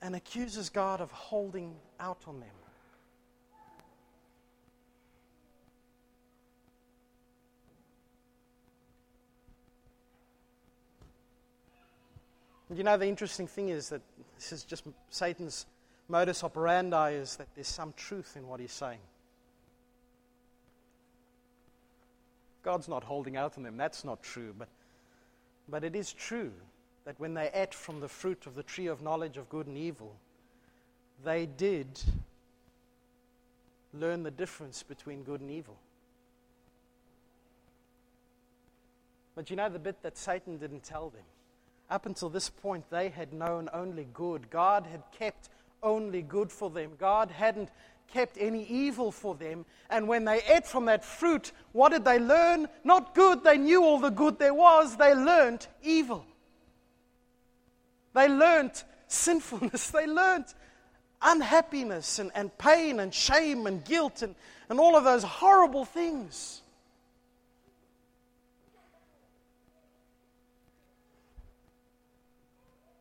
and 0.00 0.14
accuses 0.14 0.70
God 0.70 1.00
of 1.00 1.10
holding 1.10 1.74
out 2.00 2.18
on 2.26 2.40
them. 2.40 2.48
You 12.72 12.84
know, 12.84 12.96
the 12.96 13.06
interesting 13.06 13.48
thing 13.48 13.68
is 13.68 13.88
that 13.88 14.00
this 14.36 14.52
is 14.52 14.62
just 14.62 14.84
Satan's 15.10 15.66
modus 16.08 16.44
operandi 16.44 17.10
is 17.10 17.36
that 17.36 17.48
there's 17.54 17.66
some 17.66 17.92
truth 17.96 18.36
in 18.36 18.46
what 18.46 18.60
he's 18.60 18.72
saying. 18.72 19.00
God's 22.62 22.88
not 22.88 23.02
holding 23.02 23.36
out 23.36 23.56
on 23.56 23.64
them. 23.64 23.76
That's 23.76 24.04
not 24.04 24.22
true. 24.22 24.54
But, 24.56 24.68
but 25.68 25.82
it 25.82 25.96
is 25.96 26.12
true 26.12 26.52
that 27.04 27.18
when 27.18 27.34
they 27.34 27.50
ate 27.52 27.74
from 27.74 28.00
the 28.00 28.08
fruit 28.08 28.46
of 28.46 28.54
the 28.54 28.62
tree 28.62 28.86
of 28.86 29.02
knowledge 29.02 29.36
of 29.36 29.48
good 29.48 29.66
and 29.66 29.76
evil, 29.76 30.14
they 31.24 31.46
did 31.46 32.00
learn 33.92 34.22
the 34.22 34.30
difference 34.30 34.82
between 34.82 35.22
good 35.22 35.40
and 35.40 35.50
evil. 35.50 35.76
But 39.34 39.50
you 39.50 39.56
know 39.56 39.68
the 39.68 39.78
bit 39.78 40.02
that 40.02 40.18
Satan 40.18 40.58
didn't 40.58 40.84
tell 40.84 41.10
them? 41.10 41.22
Up 41.88 42.06
until 42.06 42.28
this 42.28 42.50
point, 42.50 42.84
they 42.90 43.08
had 43.08 43.32
known 43.32 43.68
only 43.72 44.06
good. 44.12 44.50
God 44.50 44.86
had 44.86 45.02
kept 45.16 45.48
only 45.82 46.22
good 46.22 46.52
for 46.52 46.70
them. 46.70 46.92
God 46.98 47.30
hadn't 47.30 47.70
kept 48.12 48.36
any 48.38 48.64
evil 48.66 49.10
for 49.10 49.34
them. 49.34 49.64
And 49.88 50.06
when 50.06 50.24
they 50.24 50.40
ate 50.42 50.66
from 50.66 50.86
that 50.86 51.04
fruit, 51.04 51.52
what 51.72 51.90
did 51.90 52.04
they 52.04 52.18
learn? 52.18 52.68
Not 52.84 53.14
good. 53.14 53.42
They 53.42 53.56
knew 53.56 53.82
all 53.82 53.98
the 53.98 54.10
good 54.10 54.38
there 54.38 54.54
was. 54.54 54.96
They 54.96 55.14
learned 55.14 55.66
evil. 55.82 56.24
They 58.14 58.28
learned 58.28 58.82
sinfulness. 59.06 59.90
They 60.00 60.06
learned 60.06 60.46
unhappiness 61.22 62.18
and, 62.18 62.30
and 62.34 62.56
pain 62.58 63.00
and 63.00 63.12
shame 63.12 63.66
and 63.66 63.84
guilt 63.84 64.22
and, 64.22 64.34
and 64.68 64.80
all 64.80 64.96
of 64.96 65.04
those 65.04 65.22
horrible 65.22 65.84
things. 65.84 66.62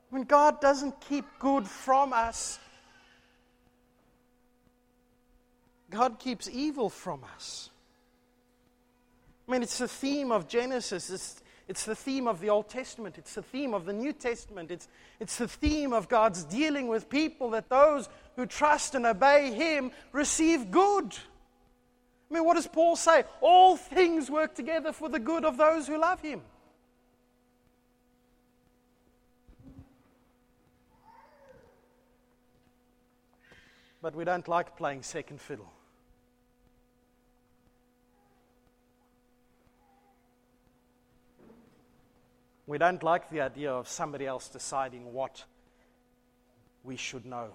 When 0.09 0.23
God 0.23 0.59
doesn't 0.59 0.99
keep 1.01 1.25
good 1.39 1.67
from 1.67 2.13
us, 2.13 2.59
God 5.89 6.19
keeps 6.19 6.49
evil 6.49 6.89
from 6.89 7.23
us. 7.35 7.69
I 9.47 9.51
mean, 9.51 9.63
it's 9.63 9.77
the 9.79 9.88
theme 9.88 10.31
of 10.31 10.47
Genesis. 10.47 11.09
It's, 11.09 11.41
it's 11.69 11.85
the 11.85 11.95
theme 11.95 12.27
of 12.27 12.41
the 12.41 12.49
Old 12.49 12.67
Testament. 12.67 13.19
It's 13.19 13.35
the 13.35 13.43
theme 13.43 13.75
of 13.75 13.85
the 13.85 13.93
New 13.93 14.11
Testament. 14.11 14.71
It's, 14.71 14.88
it's 15.19 15.38
the 15.38 15.47
theme 15.47 15.93
of 15.93 16.09
God's 16.09 16.43
dealing 16.43 16.88
with 16.88 17.09
people 17.09 17.51
that 17.51 17.69
those 17.69 18.09
who 18.35 18.47
trust 18.47 18.95
and 18.95 19.05
obey 19.05 19.53
Him 19.53 19.91
receive 20.11 20.71
good. 20.71 21.15
I 22.29 22.33
mean, 22.33 22.43
what 22.43 22.55
does 22.55 22.65
Paul 22.65 22.95
say? 22.95 23.23
All 23.39 23.77
things 23.77 24.31
work 24.31 24.55
together 24.55 24.91
for 24.91 25.09
the 25.09 25.19
good 25.19 25.45
of 25.45 25.57
those 25.57 25.85
who 25.85 25.99
love 25.99 26.19
Him. 26.21 26.41
But 34.01 34.15
we 34.15 34.23
don't 34.23 34.47
like 34.47 34.75
playing 34.75 35.03
second 35.03 35.39
fiddle. 35.39 35.71
We 42.69 42.77
don't 42.77 43.01
like 43.01 43.31
the 43.31 43.41
idea 43.41 43.71
of 43.71 43.88
somebody 43.88 44.27
else 44.27 44.47
deciding 44.47 45.11
what 45.11 45.43
we 46.83 46.97
should 46.97 47.25
know. 47.25 47.47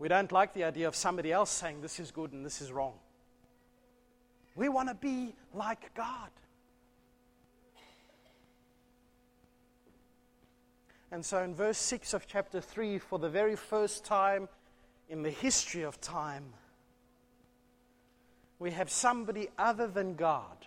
We 0.00 0.08
don't 0.08 0.32
like 0.32 0.52
the 0.52 0.64
idea 0.64 0.88
of 0.88 0.96
somebody 0.96 1.30
else 1.30 1.52
saying 1.52 1.80
this 1.80 2.00
is 2.00 2.10
good 2.10 2.32
and 2.32 2.44
this 2.44 2.60
is 2.60 2.72
wrong. 2.72 2.94
We 4.56 4.68
want 4.68 4.88
to 4.88 4.96
be 4.96 5.32
like 5.54 5.94
God. 5.94 6.30
And 11.12 11.24
so 11.24 11.40
in 11.44 11.54
verse 11.54 11.78
6 11.78 12.14
of 12.14 12.26
chapter 12.26 12.60
3, 12.60 12.98
for 12.98 13.20
the 13.20 13.28
very 13.28 13.54
first 13.54 14.04
time 14.04 14.48
in 15.08 15.22
the 15.22 15.30
history 15.30 15.82
of 15.82 16.00
time, 16.00 16.46
we 18.58 18.72
have 18.72 18.90
somebody 18.90 19.50
other 19.56 19.86
than 19.86 20.16
God 20.16 20.66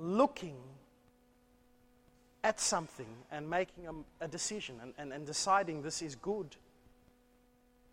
looking 0.00 0.56
at 2.42 2.58
something 2.58 3.06
and 3.30 3.48
making 3.48 3.86
a, 3.86 4.24
a 4.24 4.28
decision 4.28 4.76
and, 4.82 4.94
and, 4.98 5.12
and 5.12 5.26
deciding 5.26 5.82
this 5.82 6.02
is 6.02 6.14
good. 6.14 6.56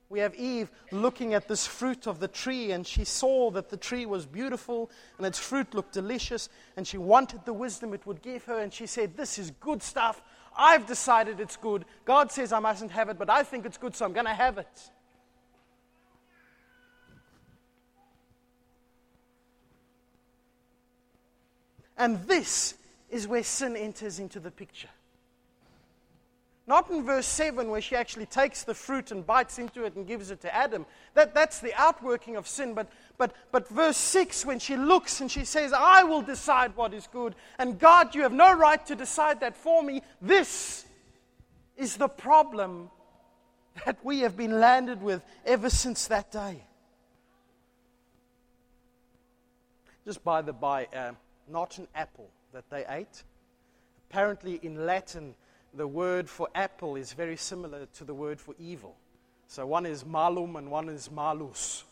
We 0.10 0.20
have 0.20 0.34
Eve 0.36 0.72
looking 0.92 1.34
at 1.34 1.50
this 1.50 1.68
fruit 1.68 2.08
of 2.08 2.22
the 2.22 2.30
tree, 2.30 2.72
and 2.72 2.88
she 2.88 3.04
saw 3.04 3.52
that 3.52 3.70
the 3.70 3.76
tree 3.76 4.06
was 4.06 4.26
beautiful 4.26 4.90
and 5.18 5.28
its 5.28 5.38
fruit 5.38 5.74
looked 5.74 5.94
delicious, 5.94 6.48
and 6.78 6.88
she 6.88 6.98
wanted 6.98 7.44
the 7.44 7.52
wisdom 7.52 7.94
it 7.94 8.06
would 8.06 8.22
give 8.22 8.46
her, 8.46 8.58
and 8.60 8.74
she 8.74 8.86
said, 8.86 9.18
This 9.18 9.38
is 9.38 9.52
good 9.60 9.84
stuff. 9.84 10.22
I've 10.58 10.88
decided 10.88 11.40
it's 11.42 11.58
good. 11.58 11.84
God 12.06 12.32
says 12.32 12.54
I 12.54 12.60
mustn't 12.60 12.92
have 12.92 13.10
it, 13.10 13.20
but 13.20 13.30
I 13.30 13.44
think 13.44 13.66
it's 13.66 13.78
good, 13.78 13.96
so 13.96 14.06
I'm 14.06 14.14
going 14.14 14.26
to 14.26 14.34
have 14.34 14.58
it. 14.58 14.90
And 21.98 22.22
this 22.24 22.76
is 23.10 23.28
where 23.28 23.44
sin 23.44 23.76
enters 23.76 24.20
into 24.20 24.40
the 24.40 24.52
picture. 24.52 24.90
Not 26.68 26.90
in 26.92 27.06
verse 27.06 27.26
7, 27.26 27.70
where 27.70 27.80
she 27.80 27.96
actually 27.96 28.26
takes 28.26 28.64
the 28.64 28.74
fruit 28.74 29.12
and 29.12 29.26
bites 29.26 29.58
into 29.58 29.86
it 29.86 29.96
and 29.96 30.06
gives 30.06 30.32
it 30.32 30.42
to 30.42 30.54
Adam. 30.54 30.86
That, 31.14 31.34
that's 31.34 31.62
the 31.62 31.74
outworking 31.76 32.36
of 32.36 32.46
sin. 32.46 32.74
But, 32.74 32.92
but, 33.18 33.34
but 33.54 33.70
verse 33.70 33.96
6, 33.96 34.46
when 34.46 34.60
she 34.60 34.76
looks 34.76 35.22
and 35.22 35.32
she 35.32 35.46
says, 35.46 35.72
I 35.72 36.04
will 36.04 36.22
decide 36.22 36.76
what 36.76 36.94
is 36.94 37.08
good, 37.08 37.36
and 37.58 37.80
God, 37.80 38.14
you 38.14 38.24
have 38.24 38.34
no 38.34 38.54
right 38.54 38.86
to 38.88 38.96
decide 38.96 39.40
that 39.40 39.56
for 39.56 39.82
me. 39.82 40.02
This 40.22 40.86
is 41.78 41.96
the 41.96 42.10
problem 42.10 42.92
that 43.86 43.98
we 44.04 44.20
have 44.20 44.36
been 44.36 44.60
landed 44.60 45.02
with 45.02 45.24
ever 45.46 45.70
since 45.70 46.08
that 46.08 46.32
day. 46.34 46.68
just 50.08 50.24
by 50.24 50.42
the 50.42 50.54
by, 50.54 50.86
uh, 50.96 51.12
not 51.50 51.78
an 51.78 51.88
apple 51.96 52.30
that 52.54 52.70
they 52.70 52.86
ate. 52.90 53.24
Apparently, 54.10 54.60
in 54.62 54.86
Latin, 54.86 55.36
the 55.74 55.88
word 55.88 56.30
for 56.30 56.48
apple 56.56 56.96
is 56.96 57.14
very 57.14 57.38
similar 57.38 57.86
to 57.96 58.04
the 58.04 58.14
word 58.14 58.40
for 58.40 58.56
evil. 58.60 58.96
So 59.48 59.66
one 59.66 59.86
is 59.86 60.06
malum 60.06 60.56
and 60.56 60.72
one 60.72 60.90
is 60.90 61.12
malus. 61.12 61.84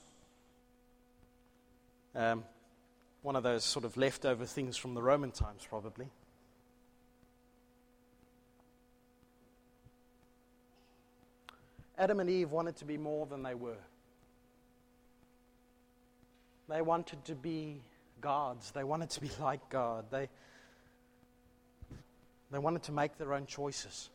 Um, 2.14 2.44
one 3.22 3.36
of 3.36 3.44
those 3.44 3.64
sort 3.64 3.86
of 3.86 3.98
leftover 3.98 4.46
things 4.46 4.78
from 4.78 4.94
the 4.94 5.02
Roman 5.02 5.32
times, 5.32 5.66
probably. 5.68 6.08
Adam 11.98 12.20
and 12.20 12.30
Eve 12.30 12.52
wanted 12.52 12.76
to 12.78 12.86
be 12.86 12.98
more 12.98 13.26
than 13.26 13.44
they 13.44 13.56
were. 13.56 13.78
They 16.68 16.82
wanted 16.82 17.24
to 17.26 17.36
be 17.36 17.82
gods. 18.26 18.72
They 18.72 18.84
wanted 18.84 19.12
to 19.12 19.22
be 19.22 19.30
like 19.40 19.70
God. 19.70 20.06
They, 20.10 20.30
they 22.52 22.58
wanted 22.58 22.82
to 22.84 22.92
make 22.92 23.20
their 23.20 23.36
own 23.36 23.46
choices. 23.46 24.10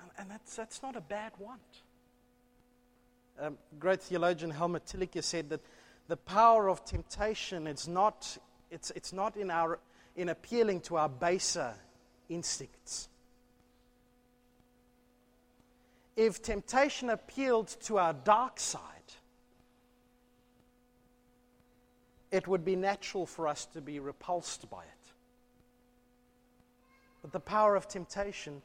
And, 0.00 0.10
and 0.16 0.30
that's, 0.30 0.54
that's 0.54 0.80
not 0.80 0.94
a 0.94 1.00
bad 1.00 1.32
want. 1.40 1.60
Um, 3.40 3.58
great 3.80 4.00
theologian 4.00 4.52
Helmut 4.52 4.86
Thielicke 4.86 5.24
said 5.24 5.50
that 5.50 5.60
the 6.06 6.16
power 6.16 6.68
of 6.68 6.84
temptation 6.84 7.66
it's 7.66 7.88
not, 7.88 8.38
it's, 8.70 8.92
it's 8.92 9.12
not 9.12 9.36
in, 9.36 9.50
our, 9.50 9.80
in 10.14 10.28
appealing 10.28 10.82
to 10.82 10.96
our 10.96 11.08
baser 11.08 11.74
instincts. 12.28 13.08
If 16.14 16.40
temptation 16.42 17.10
appealed 17.10 17.68
to 17.86 17.98
our 17.98 18.12
dark 18.12 18.60
side, 18.60 19.01
it 22.32 22.48
would 22.48 22.64
be 22.64 22.74
natural 22.74 23.26
for 23.26 23.46
us 23.46 23.66
to 23.66 23.80
be 23.80 24.00
repulsed 24.00 24.68
by 24.70 24.82
it. 24.82 25.12
But 27.20 27.30
the 27.30 27.40
power 27.40 27.76
of 27.76 27.86
temptation 27.86 28.62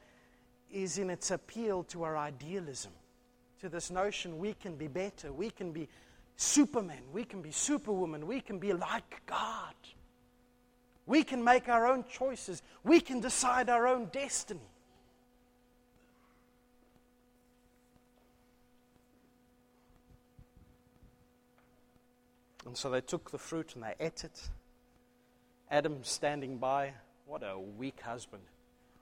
is 0.72 0.98
in 0.98 1.10
its 1.10 1.30
appeal 1.30 1.84
to 1.84 2.02
our 2.02 2.16
idealism, 2.16 2.92
to 3.60 3.68
this 3.68 3.90
notion 3.90 4.38
we 4.38 4.54
can 4.54 4.74
be 4.74 4.88
better, 4.88 5.32
we 5.32 5.50
can 5.50 5.70
be 5.70 5.88
supermen, 6.36 7.02
we 7.12 7.24
can 7.24 7.42
be 7.42 7.50
superwomen, 7.50 8.26
we 8.26 8.40
can 8.40 8.58
be 8.58 8.72
like 8.72 9.22
God. 9.26 9.74
We 11.06 11.22
can 11.22 11.42
make 11.42 11.68
our 11.68 11.86
own 11.86 12.04
choices, 12.10 12.62
we 12.84 13.00
can 13.00 13.20
decide 13.20 13.68
our 13.68 13.86
own 13.86 14.06
destiny. 14.06 14.60
And 22.66 22.76
so 22.76 22.90
they 22.90 23.00
took 23.00 23.30
the 23.30 23.38
fruit 23.38 23.74
and 23.74 23.84
they 23.84 23.94
ate 24.00 24.24
it. 24.24 24.50
Adam 25.70 25.98
standing 26.02 26.58
by, 26.58 26.92
what 27.26 27.42
a 27.42 27.58
weak 27.58 28.00
husband. 28.00 28.42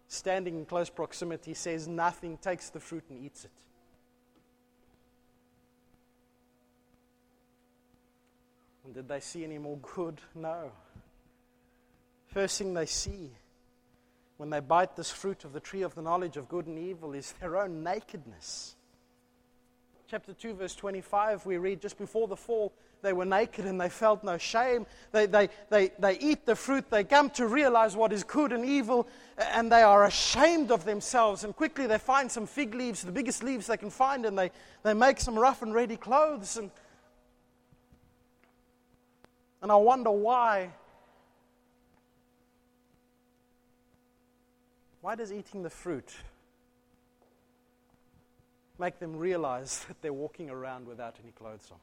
Standing 0.08 0.56
in 0.56 0.64
close 0.66 0.90
proximity, 0.90 1.54
says 1.54 1.88
nothing, 1.88 2.38
takes 2.38 2.70
the 2.70 2.80
fruit 2.80 3.04
and 3.08 3.24
eats 3.24 3.44
it. 3.44 3.50
And 8.84 8.94
did 8.94 9.08
they 9.08 9.20
see 9.20 9.42
any 9.42 9.58
more 9.58 9.78
good? 9.78 10.20
No. 10.34 10.70
First 12.28 12.58
thing 12.58 12.74
they 12.74 12.86
see 12.86 13.30
when 14.36 14.50
they 14.50 14.60
bite 14.60 14.94
this 14.94 15.10
fruit 15.10 15.44
of 15.44 15.52
the 15.52 15.60
tree 15.60 15.82
of 15.82 15.94
the 15.94 16.02
knowledge 16.02 16.36
of 16.36 16.48
good 16.48 16.66
and 16.66 16.78
evil 16.78 17.12
is 17.14 17.32
their 17.40 17.56
own 17.56 17.82
nakedness. 17.82 18.76
Chapter 20.08 20.32
2, 20.32 20.54
verse 20.54 20.74
25, 20.76 21.46
we 21.46 21.56
read 21.56 21.80
just 21.80 21.98
before 21.98 22.28
the 22.28 22.36
fall, 22.36 22.72
they 23.06 23.12
were 23.12 23.24
naked 23.24 23.66
and 23.66 23.80
they 23.80 23.88
felt 23.88 24.24
no 24.24 24.36
shame. 24.36 24.84
They, 25.12 25.26
they, 25.26 25.48
they, 25.70 25.92
they 26.00 26.18
eat 26.18 26.44
the 26.44 26.56
fruit. 26.56 26.90
They 26.90 27.04
come 27.04 27.30
to 27.30 27.46
realize 27.46 27.94
what 27.94 28.12
is 28.12 28.24
good 28.24 28.52
and 28.52 28.64
evil, 28.64 29.06
and 29.38 29.70
they 29.70 29.82
are 29.82 30.06
ashamed 30.06 30.72
of 30.72 30.84
themselves. 30.84 31.44
And 31.44 31.54
quickly 31.54 31.86
they 31.86 31.98
find 31.98 32.30
some 32.30 32.48
fig 32.48 32.74
leaves, 32.74 33.02
the 33.02 33.12
biggest 33.12 33.44
leaves 33.44 33.68
they 33.68 33.76
can 33.76 33.90
find, 33.90 34.26
and 34.26 34.36
they, 34.36 34.50
they 34.82 34.92
make 34.92 35.20
some 35.20 35.38
rough 35.38 35.62
and 35.62 35.72
ready 35.72 35.96
clothes. 35.96 36.56
And, 36.56 36.72
and 39.62 39.70
I 39.70 39.76
wonder 39.76 40.10
why. 40.10 40.72
Why 45.00 45.14
does 45.14 45.32
eating 45.32 45.62
the 45.62 45.70
fruit 45.70 46.12
make 48.80 48.98
them 48.98 49.16
realize 49.16 49.84
that 49.88 50.02
they're 50.02 50.12
walking 50.12 50.50
around 50.50 50.88
without 50.88 51.14
any 51.22 51.30
clothes 51.30 51.68
on? 51.70 51.78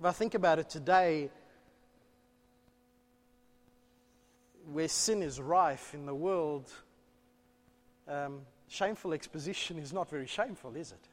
If 0.00 0.06
I 0.06 0.12
think 0.12 0.34
about 0.34 0.58
it 0.58 0.70
today, 0.70 1.28
where 4.72 4.88
sin 4.88 5.22
is 5.22 5.38
rife 5.38 5.92
in 5.92 6.06
the 6.06 6.14
world, 6.14 6.72
um, 8.08 8.40
shameful 8.66 9.12
exposition 9.12 9.78
is 9.78 9.92
not 9.92 10.08
very 10.08 10.26
shameful, 10.26 10.74
is 10.74 10.92
it? 10.92 11.08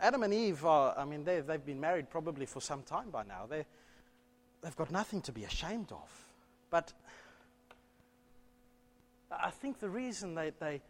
Adam 0.00 0.22
and 0.22 0.32
Eve 0.32 0.64
are, 0.64 0.98
I 0.98 1.04
mean, 1.04 1.24
they've 1.24 1.66
been 1.66 1.78
married 1.78 2.08
probably 2.08 2.46
for 2.46 2.62
some 2.62 2.82
time 2.84 3.10
by 3.10 3.22
now. 3.22 3.44
they 3.46 3.66
they've 4.62 4.76
got 4.76 4.90
nothing 4.90 5.20
to 5.22 5.32
be 5.32 5.44
ashamed 5.44 5.92
of. 5.92 6.08
But 6.70 6.94
I 9.40 9.50
think 9.50 9.78
the 9.78 9.88
reason 9.88 10.34
they, 10.34 10.52
they, 10.58 10.80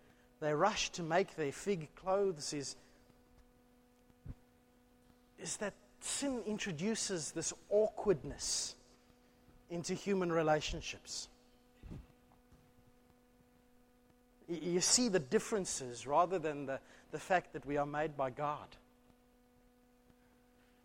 they 0.40 0.52
rush 0.52 0.90
to 0.90 1.02
make 1.02 1.36
their 1.36 1.52
fig 1.52 1.88
clothes 1.94 2.52
is, 2.52 2.76
is 5.40 5.56
that 5.58 5.74
sin 6.00 6.42
introduces 6.46 7.32
this 7.32 7.52
awkwardness 7.70 8.74
into 9.70 9.94
human 9.94 10.32
relationships. 10.32 11.28
You 14.48 14.80
see 14.80 15.08
the 15.08 15.20
differences 15.20 16.06
rather 16.06 16.38
than 16.38 16.66
the, 16.66 16.80
the 17.10 17.18
fact 17.18 17.52
that 17.54 17.64
we 17.64 17.76
are 17.76 17.86
made 17.86 18.16
by 18.16 18.30
God. 18.30 18.66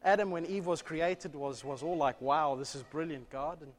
Adam, 0.04 0.32
when 0.32 0.46
Eve 0.46 0.67
was 0.67 0.82
created, 0.82 1.36
was, 1.36 1.65
was 1.65 1.84
all 1.84 1.98
like, 1.98 2.22
wow, 2.22 2.56
this 2.56 2.76
is 2.76 2.84
brilliant, 2.84 3.30
God. 3.30 3.62
And 3.62 3.72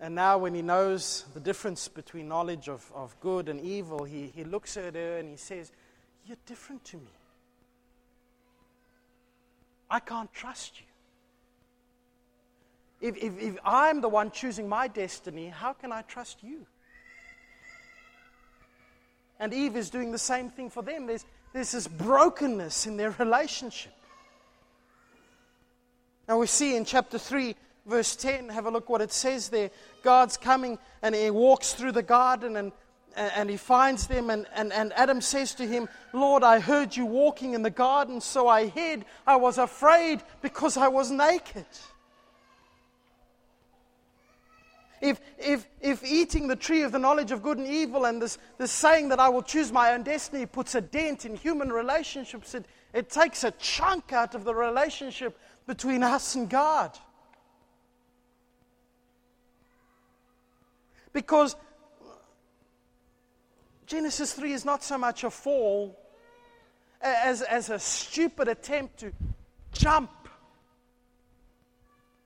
and 0.00 0.14
now, 0.14 0.38
when 0.38 0.54
he 0.54 0.62
knows 0.62 1.24
the 1.34 1.40
difference 1.40 1.88
between 1.88 2.28
knowledge 2.28 2.68
of, 2.68 2.90
of 2.94 3.18
good 3.20 3.48
and 3.48 3.60
evil, 3.60 4.04
he, 4.04 4.32
he 4.34 4.44
looks 4.44 4.76
at 4.76 4.94
her 4.94 5.18
and 5.18 5.28
he 5.28 5.36
says, 5.36 5.70
You're 6.26 6.36
different 6.46 6.84
to 6.86 6.96
me. 6.96 7.12
I 9.90 10.00
can't 10.00 10.32
trust 10.32 10.80
you. 10.80 10.86
If, 13.08 13.16
if, 13.16 13.40
if 13.40 13.58
I'm 13.64 14.00
the 14.00 14.08
one 14.08 14.30
choosing 14.30 14.68
my 14.68 14.88
destiny, 14.88 15.48
how 15.48 15.72
can 15.72 15.92
I 15.92 16.02
trust 16.02 16.42
you? 16.42 16.66
And 19.38 19.52
Eve 19.52 19.76
is 19.76 19.90
doing 19.90 20.10
the 20.10 20.18
same 20.18 20.48
thing 20.48 20.70
for 20.70 20.82
them. 20.82 21.06
There's, 21.06 21.24
there's 21.52 21.72
this 21.72 21.86
brokenness 21.86 22.86
in 22.86 22.96
their 22.96 23.10
relationship. 23.10 23.92
Now 26.26 26.38
we 26.38 26.46
see 26.46 26.76
in 26.76 26.84
chapter 26.84 27.18
3 27.18 27.54
verse 27.86 28.16
10, 28.16 28.48
have 28.48 28.66
a 28.66 28.70
look 28.70 28.88
what 28.88 29.00
it 29.00 29.12
says 29.12 29.48
there. 29.48 29.70
God's 30.02 30.36
coming 30.36 30.78
and 31.02 31.14
he 31.14 31.30
walks 31.30 31.74
through 31.74 31.92
the 31.92 32.02
garden 32.02 32.56
and, 32.56 32.72
and 33.16 33.50
he 33.50 33.56
finds 33.56 34.06
them. 34.06 34.30
And, 34.30 34.46
and, 34.54 34.72
and 34.72 34.92
Adam 34.94 35.20
says 35.20 35.54
to 35.56 35.66
him, 35.66 35.88
Lord, 36.12 36.42
I 36.42 36.60
heard 36.60 36.96
you 36.96 37.06
walking 37.06 37.54
in 37.54 37.62
the 37.62 37.70
garden, 37.70 38.20
so 38.20 38.48
I 38.48 38.66
hid. 38.66 39.04
I 39.26 39.36
was 39.36 39.58
afraid 39.58 40.22
because 40.42 40.76
I 40.76 40.88
was 40.88 41.10
naked. 41.10 41.66
If, 45.00 45.20
if, 45.38 45.66
if 45.82 46.02
eating 46.02 46.48
the 46.48 46.56
tree 46.56 46.80
of 46.80 46.90
the 46.90 46.98
knowledge 46.98 47.30
of 47.30 47.42
good 47.42 47.58
and 47.58 47.66
evil 47.66 48.06
and 48.06 48.22
this, 48.22 48.38
this 48.56 48.72
saying 48.72 49.10
that 49.10 49.20
I 49.20 49.28
will 49.28 49.42
choose 49.42 49.70
my 49.70 49.92
own 49.92 50.02
destiny 50.02 50.46
puts 50.46 50.74
a 50.74 50.80
dent 50.80 51.26
in 51.26 51.36
human 51.36 51.70
relationships, 51.70 52.54
it, 52.54 52.64
it 52.94 53.10
takes 53.10 53.44
a 53.44 53.50
chunk 53.50 54.14
out 54.14 54.34
of 54.34 54.44
the 54.44 54.54
relationship 54.54 55.38
between 55.66 56.02
us 56.02 56.36
and 56.36 56.48
God. 56.48 56.98
Because 61.14 61.56
Genesis 63.86 64.34
3 64.34 64.52
is 64.52 64.64
not 64.66 64.82
so 64.82 64.98
much 64.98 65.24
a 65.24 65.30
fall 65.30 65.98
as, 67.00 67.40
as 67.40 67.70
a 67.70 67.78
stupid 67.78 68.48
attempt 68.48 68.98
to 68.98 69.12
jump, 69.72 70.10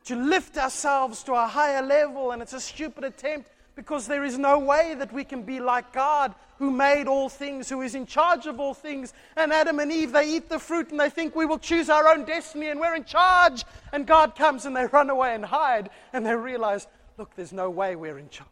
to 0.06 0.16
lift 0.16 0.56
ourselves 0.56 1.22
to 1.24 1.34
a 1.34 1.46
higher 1.46 1.82
level, 1.82 2.32
and 2.32 2.40
it's 2.40 2.54
a 2.54 2.60
stupid 2.60 3.04
attempt 3.04 3.50
because 3.76 4.08
there 4.08 4.24
is 4.24 4.38
no 4.38 4.58
way 4.58 4.94
that 4.98 5.12
we 5.12 5.22
can 5.22 5.42
be 5.42 5.60
like 5.60 5.92
God 5.92 6.34
who 6.58 6.70
made 6.70 7.06
all 7.06 7.28
things, 7.28 7.68
who 7.68 7.82
is 7.82 7.94
in 7.94 8.06
charge 8.06 8.46
of 8.46 8.58
all 8.58 8.74
things. 8.74 9.12
And 9.36 9.52
Adam 9.52 9.78
and 9.78 9.92
Eve, 9.92 10.12
they 10.12 10.34
eat 10.34 10.48
the 10.48 10.58
fruit 10.58 10.90
and 10.90 10.98
they 10.98 11.10
think 11.10 11.36
we 11.36 11.46
will 11.46 11.58
choose 11.58 11.90
our 11.90 12.08
own 12.08 12.24
destiny 12.24 12.68
and 12.68 12.80
we're 12.80 12.96
in 12.96 13.04
charge. 13.04 13.64
And 13.92 14.06
God 14.06 14.34
comes 14.34 14.64
and 14.64 14.74
they 14.74 14.86
run 14.86 15.10
away 15.10 15.34
and 15.34 15.44
hide 15.44 15.90
and 16.12 16.26
they 16.26 16.34
realize, 16.34 16.88
look, 17.18 17.36
there's 17.36 17.52
no 17.52 17.70
way 17.70 17.94
we're 17.94 18.18
in 18.18 18.30
charge. 18.30 18.48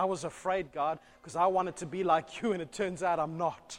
I 0.00 0.04
was 0.04 0.24
afraid, 0.24 0.72
God, 0.72 0.98
because 1.20 1.36
I 1.36 1.44
wanted 1.48 1.76
to 1.76 1.86
be 1.86 2.04
like 2.04 2.40
you, 2.40 2.52
and 2.52 2.62
it 2.62 2.72
turns 2.72 3.02
out 3.02 3.18
I'm 3.18 3.36
not. 3.36 3.78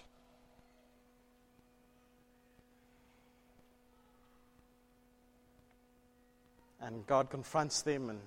And 6.80 7.08
God 7.08 7.32
confronts 7.32 7.82
them, 7.82 8.12
and, 8.12 8.20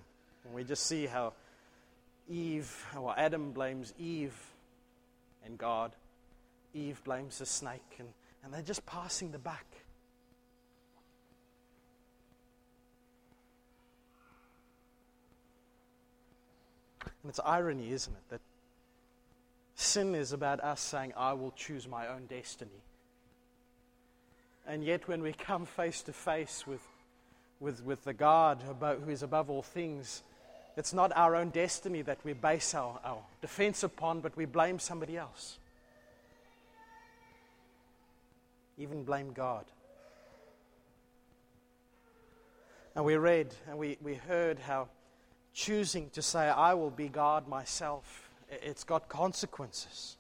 we 0.53 0.65
just 0.65 0.87
see 0.87 1.07
how 1.07 1.35
Eve, 2.29 2.85
or 2.99 3.17
Adam 3.17 3.53
blames 3.53 3.95
Eve 3.97 4.35
and 5.47 5.57
God. 5.57 5.93
Eve 6.75 7.01
blames 7.05 7.39
the 7.39 7.47
snake, 7.47 7.95
and, 8.01 8.09
and 8.43 8.53
they're 8.53 8.61
just 8.61 8.85
passing 8.87 9.31
the 9.31 9.39
buck. 9.39 9.67
And 17.25 17.31
it's 17.31 17.41
irony, 17.43 17.91
isn't 17.91 18.13
it? 18.13 18.23
That 18.29 18.41
sin 19.75 20.15
is 20.15 20.33
about 20.33 20.61
us 20.61 20.79
saying, 20.79 21.15
I 21.17 21.33
will 21.33 21.53
choose 21.57 21.89
my 21.89 22.07
own 22.09 22.27
destiny. 22.27 22.83
And 24.67 24.85
yet, 24.85 25.09
when 25.09 25.23
we 25.23 25.33
come 25.33 25.65
face 25.65 26.03
to 26.03 26.13
face 26.13 26.67
with, 26.67 26.83
with, 27.61 27.83
with 27.83 28.05
the 28.05 28.13
God 28.13 28.63
who 28.63 29.11
is 29.11 29.23
above 29.23 29.49
all 29.49 29.63
things, 29.63 30.23
it's 30.77 30.93
not 30.93 31.13
our 31.17 31.35
own 31.35 31.49
destiny 31.49 32.03
that 32.03 32.19
we 32.25 32.35
base 32.35 32.75
our, 32.75 33.01
our 33.03 33.23
defense 33.41 33.83
upon, 33.83 34.21
but 34.21 34.37
we 34.37 34.45
blame 34.45 34.79
somebody 34.79 35.17
else. 35.17 35.59
Even 38.77 39.03
blame 39.03 39.33
God. 39.33 39.65
And 42.95 43.07
we 43.07 43.17
read 43.17 43.49
and 43.67 43.79
we, 43.79 43.97
we 44.03 44.15
heard 44.15 44.59
how 44.59 44.89
choosing 45.55 46.11
to 46.11 46.21
say, 46.21 46.49
I 46.49 46.75
will 46.75 46.91
be 46.91 47.09
God 47.09 47.49
myself, 47.49 48.29
it's 48.51 48.85
got 48.85 49.09
consequences. 49.09 50.17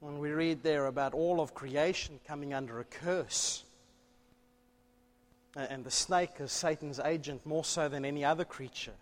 When 0.00 0.18
we 0.18 0.32
read 0.32 0.62
there 0.62 0.86
about 0.86 1.14
all 1.14 1.40
of 1.40 1.54
creation 1.54 2.20
coming 2.26 2.52
under 2.52 2.80
a 2.80 2.84
curse, 2.84 3.64
and 5.56 5.84
the 5.84 5.90
snake 5.90 6.32
is 6.40 6.52
Satan's 6.52 6.98
agent 6.98 7.46
more 7.46 7.64
so 7.64 7.88
than 7.88 8.04
any 8.04 8.24
other 8.24 8.44
creature. 8.44 8.92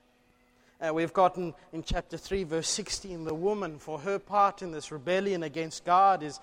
Uh, 0.81 0.93
we've 0.93 1.13
gotten 1.13 1.55
in 1.73 1.83
chapter 1.83 2.17
3, 2.17 2.45
verse 2.45 2.69
16, 2.69 3.25
the 3.25 3.35
woman, 3.35 3.79
for 3.79 4.01
her 4.01 4.19
part 4.19 4.63
in 4.63 4.73
this 4.73 4.93
rebellion 4.93 5.45
against 5.45 5.85
God, 5.85 6.23
is, 6.23 6.41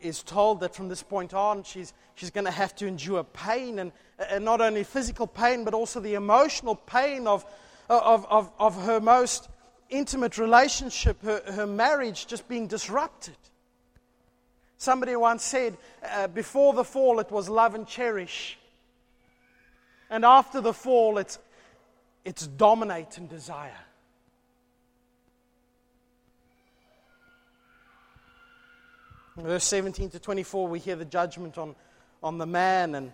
is 0.00 0.22
told 0.22 0.60
that 0.60 0.74
from 0.74 0.88
this 0.88 1.02
point 1.02 1.34
on 1.34 1.62
she's, 1.62 1.92
she's 2.14 2.30
going 2.30 2.44
to 2.44 2.50
have 2.50 2.74
to 2.76 2.86
endure 2.86 3.24
pain, 3.24 3.78
and, 3.78 3.92
and 4.30 4.44
not 4.44 4.60
only 4.60 4.84
physical 4.84 5.26
pain, 5.26 5.64
but 5.64 5.74
also 5.74 6.00
the 6.00 6.14
emotional 6.14 6.76
pain 6.76 7.26
of, 7.26 7.44
of, 7.88 8.26
of, 8.30 8.50
of 8.58 8.82
her 8.82 9.00
most 9.00 9.48
intimate 9.88 10.38
relationship, 10.38 11.22
her, 11.22 11.42
her 11.52 11.66
marriage 11.66 12.26
just 12.26 12.48
being 12.48 12.66
disrupted. 12.66 13.36
Somebody 14.76 15.14
once 15.16 15.44
said, 15.44 15.76
uh, 16.08 16.28
before 16.28 16.72
the 16.72 16.84
fall, 16.84 17.20
it 17.20 17.30
was 17.30 17.48
love 17.48 17.74
and 17.74 17.86
cherish. 17.86 18.58
And 20.08 20.24
after 20.24 20.60
the 20.60 20.72
fall, 20.72 21.18
it's, 21.18 21.38
it's 22.24 22.46
dominate 22.46 23.18
and 23.18 23.28
desire. 23.28 23.76
Verse 29.42 29.64
17 29.64 30.10
to 30.10 30.18
24, 30.18 30.68
we 30.68 30.78
hear 30.78 30.96
the 30.96 31.04
judgment 31.04 31.56
on, 31.56 31.74
on 32.22 32.36
the 32.36 32.46
man. 32.46 32.94
And, 32.94 33.10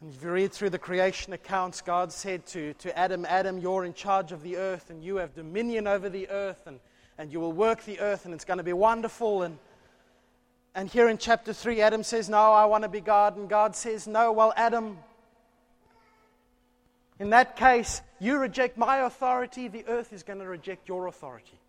and 0.00 0.12
if 0.12 0.22
you 0.22 0.30
read 0.30 0.52
through 0.52 0.70
the 0.70 0.78
creation 0.78 1.32
accounts, 1.32 1.80
God 1.82 2.10
said 2.10 2.44
to, 2.46 2.74
to 2.74 2.98
Adam, 2.98 3.24
Adam, 3.24 3.58
you're 3.58 3.84
in 3.84 3.94
charge 3.94 4.32
of 4.32 4.42
the 4.42 4.56
earth, 4.56 4.90
and 4.90 5.04
you 5.04 5.16
have 5.16 5.34
dominion 5.34 5.86
over 5.86 6.08
the 6.08 6.28
earth, 6.30 6.66
and, 6.66 6.80
and 7.16 7.32
you 7.32 7.38
will 7.38 7.52
work 7.52 7.84
the 7.84 8.00
earth, 8.00 8.24
and 8.24 8.34
it's 8.34 8.44
going 8.44 8.58
to 8.58 8.64
be 8.64 8.72
wonderful. 8.72 9.44
And, 9.44 9.58
and 10.74 10.88
here 10.88 11.08
in 11.08 11.16
chapter 11.16 11.52
3, 11.52 11.80
Adam 11.80 12.02
says, 12.02 12.28
No, 12.28 12.52
I 12.52 12.64
want 12.64 12.82
to 12.82 12.88
be 12.88 13.00
God. 13.00 13.36
And 13.36 13.48
God 13.48 13.76
says, 13.76 14.08
No, 14.08 14.32
well, 14.32 14.52
Adam, 14.56 14.98
in 17.20 17.30
that 17.30 17.56
case, 17.56 18.02
you 18.18 18.38
reject 18.38 18.76
my 18.76 18.98
authority, 18.98 19.68
the 19.68 19.84
earth 19.86 20.12
is 20.12 20.24
going 20.24 20.40
to 20.40 20.48
reject 20.48 20.88
your 20.88 21.06
authority. 21.06 21.60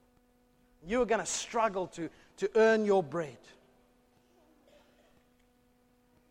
You 0.87 1.01
are 1.01 1.05
going 1.05 1.21
to 1.21 1.27
struggle 1.27 1.87
to, 1.87 2.09
to 2.39 2.49
earn 2.55 2.85
your 2.85 3.03
bread. 3.03 3.37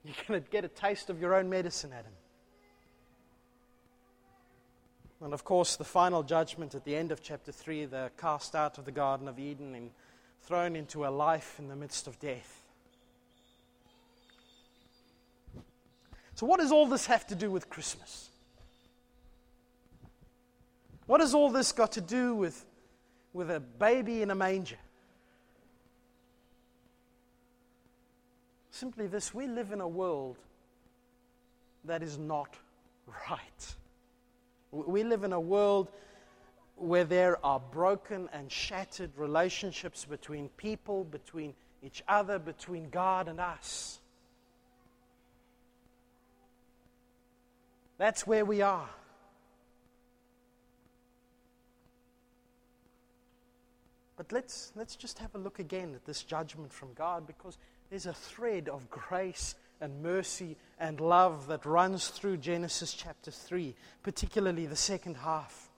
You're 0.04 0.14
going 0.28 0.42
to 0.42 0.50
get 0.50 0.64
a 0.64 0.68
taste 0.68 1.10
of 1.10 1.20
your 1.20 1.34
own 1.34 1.48
medicine, 1.48 1.92
Adam. 1.92 2.12
And 5.20 5.34
of 5.34 5.44
course, 5.44 5.76
the 5.76 5.84
final 5.84 6.22
judgment 6.22 6.74
at 6.74 6.84
the 6.84 6.94
end 6.94 7.12
of 7.12 7.22
chapter 7.22 7.50
3 7.52 7.86
they're 7.86 8.10
cast 8.10 8.54
out 8.54 8.78
of 8.78 8.84
the 8.84 8.92
Garden 8.92 9.28
of 9.28 9.38
Eden 9.38 9.74
and 9.74 9.90
thrown 10.42 10.76
into 10.76 11.04
a 11.06 11.08
life 11.08 11.56
in 11.58 11.68
the 11.68 11.76
midst 11.76 12.06
of 12.06 12.18
death. 12.20 12.62
So, 16.36 16.46
what 16.46 16.60
does 16.60 16.70
all 16.70 16.86
this 16.86 17.06
have 17.06 17.26
to 17.26 17.34
do 17.34 17.50
with 17.50 17.68
Christmas? 17.68 18.30
What 21.06 21.20
has 21.20 21.34
all 21.34 21.50
this 21.50 21.72
got 21.72 21.92
to 21.92 22.00
do 22.00 22.34
with, 22.34 22.64
with 23.32 23.50
a 23.50 23.58
baby 23.58 24.22
in 24.22 24.30
a 24.30 24.36
manger? 24.36 24.76
Simply 28.78 29.08
this 29.08 29.34
we 29.34 29.48
live 29.48 29.72
in 29.72 29.80
a 29.80 29.88
world 29.88 30.36
that 31.84 32.00
is 32.00 32.16
not 32.16 32.54
right. 33.28 33.74
We 34.70 35.02
live 35.02 35.24
in 35.24 35.32
a 35.32 35.40
world 35.40 35.88
where 36.76 37.02
there 37.02 37.44
are 37.44 37.58
broken 37.58 38.28
and 38.32 38.52
shattered 38.52 39.10
relationships 39.16 40.04
between 40.04 40.48
people, 40.50 41.02
between 41.02 41.54
each 41.82 42.04
other, 42.06 42.38
between 42.38 42.88
God 42.88 43.26
and 43.26 43.40
us. 43.40 43.98
That's 47.96 48.28
where 48.28 48.44
we 48.44 48.62
are. 48.62 48.90
But 54.16 54.30
let's, 54.30 54.70
let's 54.76 54.94
just 54.94 55.18
have 55.18 55.34
a 55.34 55.38
look 55.38 55.58
again 55.58 55.96
at 55.96 56.04
this 56.04 56.22
judgment 56.22 56.72
from 56.72 56.92
God 56.94 57.26
because 57.26 57.58
there's 57.90 58.06
a 58.06 58.12
thread 58.12 58.68
of 58.68 58.90
grace 58.90 59.54
and 59.80 60.02
mercy 60.02 60.56
and 60.78 61.00
love 61.00 61.46
that 61.48 61.64
runs 61.64 62.08
through 62.08 62.36
Genesis 62.36 62.92
chapter 62.92 63.30
3, 63.30 63.74
particularly 64.02 64.66
the 64.66 64.76
second 64.76 65.16
half. 65.16 65.68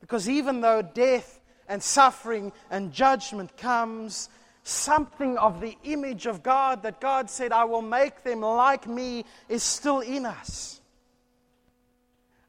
Because 0.00 0.28
even 0.28 0.60
though 0.60 0.82
death 0.82 1.40
and 1.68 1.82
suffering 1.82 2.52
and 2.70 2.92
judgment 2.92 3.56
comes, 3.56 4.28
something 4.64 5.38
of 5.38 5.60
the 5.60 5.76
image 5.84 6.26
of 6.26 6.42
God 6.42 6.82
that 6.82 7.00
God 7.00 7.30
said, 7.30 7.52
I 7.52 7.64
will 7.64 7.82
make 7.82 8.24
them 8.24 8.40
like 8.40 8.88
me, 8.88 9.24
is 9.48 9.62
still 9.62 10.00
in 10.00 10.26
us. 10.26 10.79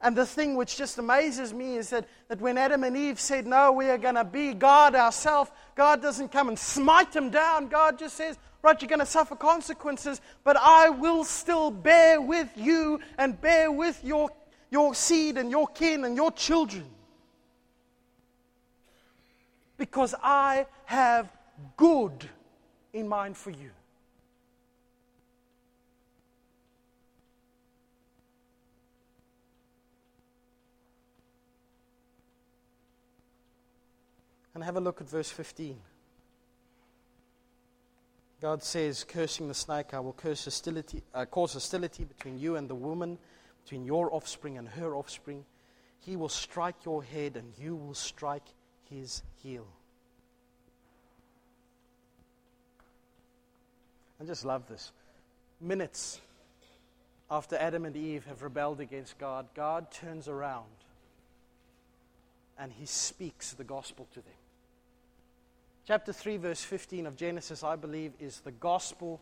And 0.01 0.15
the 0.15 0.25
thing 0.25 0.55
which 0.55 0.77
just 0.77 0.97
amazes 0.97 1.53
me 1.53 1.77
is 1.77 1.91
that, 1.91 2.07
that 2.27 2.41
when 2.41 2.57
Adam 2.57 2.83
and 2.83 2.97
Eve 2.97 3.19
said, 3.19 3.45
No, 3.45 3.71
we 3.71 3.85
are 3.89 3.99
going 3.99 4.15
to 4.15 4.23
be 4.23 4.53
God 4.53 4.95
ourselves, 4.95 5.51
God 5.75 6.01
doesn't 6.01 6.31
come 6.31 6.49
and 6.49 6.57
smite 6.57 7.11
them 7.11 7.29
down. 7.29 7.67
God 7.67 7.99
just 7.99 8.15
says, 8.15 8.37
Right, 8.63 8.79
you're 8.81 8.89
going 8.89 8.99
to 8.99 9.05
suffer 9.05 9.35
consequences, 9.35 10.19
but 10.43 10.57
I 10.57 10.89
will 10.89 11.23
still 11.23 11.69
bear 11.69 12.19
with 12.19 12.49
you 12.55 12.99
and 13.17 13.39
bear 13.39 13.71
with 13.71 14.03
your, 14.03 14.31
your 14.71 14.95
seed 14.95 15.37
and 15.37 15.51
your 15.51 15.67
kin 15.67 16.03
and 16.03 16.15
your 16.15 16.31
children. 16.31 16.85
Because 19.77 20.15
I 20.21 20.65
have 20.85 21.31
good 21.77 22.29
in 22.93 23.07
mind 23.07 23.37
for 23.37 23.51
you. 23.51 23.71
And 34.53 34.63
have 34.63 34.75
a 34.75 34.81
look 34.81 35.01
at 35.01 35.09
verse 35.09 35.29
15. 35.29 35.77
God 38.41 38.63
says, 38.63 39.03
cursing 39.03 39.47
the 39.47 39.53
snake, 39.53 39.93
I 39.93 39.99
will 39.99 40.13
curse 40.13 40.45
hostility, 40.45 41.03
uh, 41.13 41.25
cause 41.25 41.53
hostility 41.53 42.03
between 42.03 42.39
you 42.39 42.55
and 42.55 42.67
the 42.67 42.75
woman, 42.75 43.17
between 43.63 43.85
your 43.85 44.13
offspring 44.13 44.57
and 44.57 44.67
her 44.67 44.95
offspring. 44.95 45.45
He 45.99 46.15
will 46.15 46.29
strike 46.29 46.83
your 46.83 47.03
head, 47.03 47.37
and 47.37 47.53
you 47.59 47.75
will 47.75 47.93
strike 47.93 48.47
his 48.89 49.21
heel. 49.43 49.67
I 54.19 54.23
just 54.25 54.43
love 54.43 54.67
this. 54.67 54.91
Minutes 55.59 56.19
after 57.29 57.55
Adam 57.55 57.85
and 57.85 57.95
Eve 57.95 58.25
have 58.25 58.43
rebelled 58.43 58.81
against 58.81 59.17
God, 59.17 59.47
God 59.55 59.89
turns 59.91 60.27
around 60.27 60.65
and 62.59 62.71
he 62.71 62.85
speaks 62.85 63.53
the 63.53 63.63
gospel 63.63 64.07
to 64.13 64.19
them. 64.19 64.40
Chapter 65.87 66.13
3, 66.13 66.37
verse 66.37 66.63
15 66.63 67.07
of 67.07 67.15
Genesis, 67.15 67.63
I 67.63 67.75
believe, 67.75 68.13
is 68.19 68.41
the 68.41 68.51
gospel 68.51 69.19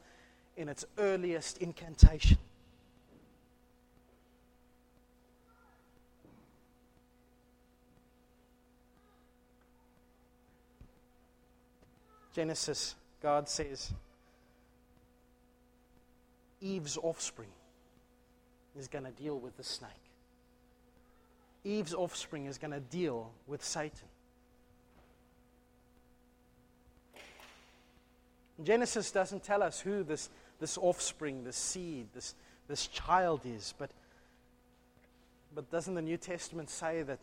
in 0.58 0.68
its 0.68 0.86
earliest 0.98 1.58
incantation. 1.60 2.38
Genesis, 12.36 12.96
God 13.22 13.48
says, 13.48 13.92
Eve's 16.62 16.98
offspring 16.98 17.50
is 18.78 18.88
going 18.88 19.06
to 19.06 19.12
deal 19.12 19.40
with 19.40 19.56
the 19.58 19.64
snake. 19.64 19.90
Eve's 21.64 21.94
offspring 21.94 22.46
is 22.46 22.58
going 22.58 22.72
to 22.72 22.80
deal 22.80 23.32
with 23.48 23.64
Satan. 23.64 24.09
Genesis 28.64 29.12
doesn't 29.12 29.44
tell 29.44 29.64
us 29.64 29.80
who 29.80 30.04
this, 30.04 30.30
this 30.60 30.78
offspring, 30.78 31.44
this 31.44 31.56
seed, 31.56 32.08
this, 32.14 32.36
this 32.68 32.88
child 32.88 33.42
is, 33.46 33.74
but, 33.78 33.92
but 35.56 35.72
doesn't 35.72 35.96
the 35.96 36.02
New 36.02 36.18
Testament 36.18 36.70
say 36.70 37.02
that, 37.04 37.20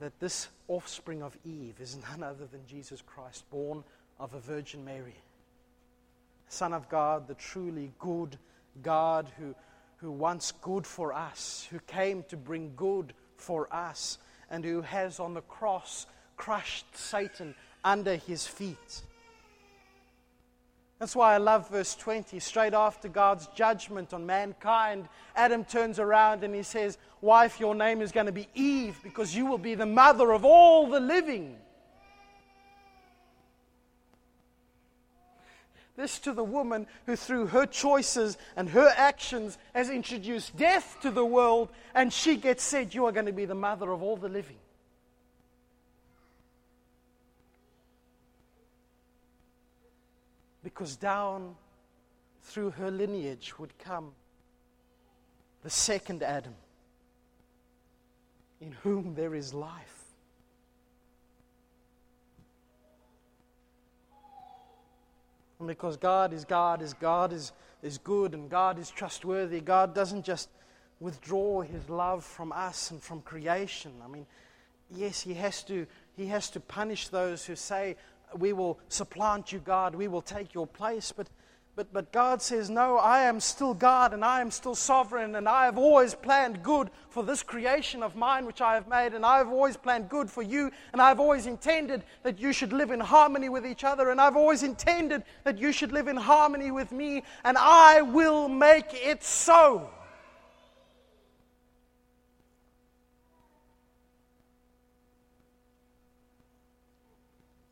that 0.00 0.18
this 0.18 0.48
offspring 0.68 1.22
of 1.22 1.36
Eve 1.44 1.76
is 1.80 1.96
none 2.10 2.22
other 2.22 2.46
than 2.46 2.66
Jesus 2.66 3.02
Christ, 3.02 3.48
born 3.50 3.84
of 4.18 4.34
a 4.34 4.40
Virgin 4.40 4.84
Mary? 4.84 5.14
Son 6.48 6.72
of 6.74 6.88
God, 6.88 7.28
the 7.28 7.34
truly 7.34 7.92
good 7.98 8.36
God 8.82 9.26
who, 9.38 9.54
who 9.98 10.10
wants 10.10 10.52
good 10.52 10.86
for 10.86 11.12
us, 11.12 11.66
who 11.70 11.78
came 11.86 12.24
to 12.24 12.36
bring 12.36 12.72
good 12.76 13.14
for 13.36 13.72
us, 13.72 14.18
and 14.50 14.64
who 14.64 14.82
has 14.82 15.18
on 15.18 15.34
the 15.34 15.40
cross 15.42 16.06
crushed 16.36 16.84
Satan 16.94 17.54
under 17.84 18.16
his 18.16 18.46
feet. 18.46 19.02
That's 21.02 21.16
why 21.16 21.34
I 21.34 21.38
love 21.38 21.68
verse 21.68 21.96
20. 21.96 22.38
Straight 22.38 22.74
after 22.74 23.08
God's 23.08 23.48
judgment 23.56 24.14
on 24.14 24.24
mankind, 24.24 25.08
Adam 25.34 25.64
turns 25.64 25.98
around 25.98 26.44
and 26.44 26.54
he 26.54 26.62
says, 26.62 26.96
Wife, 27.20 27.58
your 27.58 27.74
name 27.74 28.00
is 28.00 28.12
going 28.12 28.26
to 28.26 28.32
be 28.32 28.46
Eve 28.54 29.00
because 29.02 29.34
you 29.34 29.46
will 29.46 29.58
be 29.58 29.74
the 29.74 29.84
mother 29.84 30.30
of 30.30 30.44
all 30.44 30.86
the 30.86 31.00
living. 31.00 31.56
This 35.96 36.20
to 36.20 36.32
the 36.32 36.44
woman 36.44 36.86
who, 37.06 37.16
through 37.16 37.48
her 37.48 37.66
choices 37.66 38.38
and 38.54 38.68
her 38.68 38.92
actions, 38.96 39.58
has 39.74 39.90
introduced 39.90 40.56
death 40.56 40.98
to 41.02 41.10
the 41.10 41.26
world, 41.26 41.70
and 41.96 42.12
she 42.12 42.36
gets 42.36 42.62
said, 42.62 42.94
You 42.94 43.06
are 43.06 43.12
going 43.12 43.26
to 43.26 43.32
be 43.32 43.44
the 43.44 43.56
mother 43.56 43.90
of 43.90 44.04
all 44.04 44.16
the 44.16 44.28
living. 44.28 44.58
Because 50.72 50.96
down 50.96 51.54
through 52.42 52.70
her 52.70 52.90
lineage 52.90 53.58
would 53.58 53.76
come 53.78 54.12
the 55.62 55.70
second 55.70 56.22
Adam, 56.22 56.54
in 58.60 58.72
whom 58.82 59.14
there 59.14 59.34
is 59.34 59.54
life. 59.54 60.02
And 65.58 65.68
because 65.68 65.96
God 65.96 66.32
is 66.32 66.44
God, 66.44 66.82
is 66.82 66.92
God 66.94 67.32
is, 67.32 67.52
is 67.82 67.98
good, 67.98 68.34
and 68.34 68.50
God 68.50 68.78
is 68.80 68.90
trustworthy, 68.90 69.60
God 69.60 69.94
doesn't 69.94 70.24
just 70.24 70.48
withdraw 70.98 71.60
his 71.60 71.88
love 71.88 72.24
from 72.24 72.50
us 72.50 72.90
and 72.90 73.00
from 73.00 73.20
creation. 73.20 73.92
I 74.04 74.08
mean, 74.08 74.26
yes, 74.90 75.20
he 75.20 75.34
has 75.34 75.62
to, 75.64 75.86
he 76.16 76.26
has 76.26 76.50
to 76.50 76.60
punish 76.60 77.08
those 77.08 77.44
who 77.44 77.54
say, 77.54 77.96
We 78.38 78.52
will 78.52 78.78
supplant 78.88 79.52
you, 79.52 79.58
God, 79.58 79.94
we 79.94 80.08
will 80.08 80.22
take 80.22 80.54
your 80.54 80.66
place. 80.66 81.12
But 81.12 81.28
but, 81.74 81.90
but 81.90 82.12
God 82.12 82.42
says, 82.42 82.68
No, 82.68 82.98
I 82.98 83.20
am 83.22 83.40
still 83.40 83.72
God 83.72 84.12
and 84.12 84.22
I 84.22 84.42
am 84.42 84.50
still 84.50 84.74
sovereign, 84.74 85.36
and 85.36 85.48
I 85.48 85.64
have 85.64 85.78
always 85.78 86.14
planned 86.14 86.62
good 86.62 86.90
for 87.08 87.22
this 87.22 87.42
creation 87.42 88.02
of 88.02 88.14
mine 88.14 88.44
which 88.44 88.60
I 88.60 88.74
have 88.74 88.88
made, 88.88 89.14
and 89.14 89.24
I 89.24 89.38
have 89.38 89.48
always 89.48 89.76
planned 89.76 90.10
good 90.10 90.30
for 90.30 90.42
you, 90.42 90.70
and 90.92 91.00
I've 91.00 91.18
always 91.18 91.46
intended 91.46 92.04
that 92.24 92.38
you 92.38 92.52
should 92.52 92.74
live 92.74 92.90
in 92.90 93.00
harmony 93.00 93.48
with 93.48 93.64
each 93.64 93.84
other, 93.84 94.10
and 94.10 94.20
I've 94.20 94.36
always 94.36 94.62
intended 94.62 95.22
that 95.44 95.58
you 95.58 95.72
should 95.72 95.92
live 95.92 96.08
in 96.08 96.16
harmony 96.16 96.70
with 96.70 96.92
me, 96.92 97.22
and 97.42 97.56
I 97.58 98.02
will 98.02 98.48
make 98.48 98.92
it 98.92 99.22
so. 99.22 99.88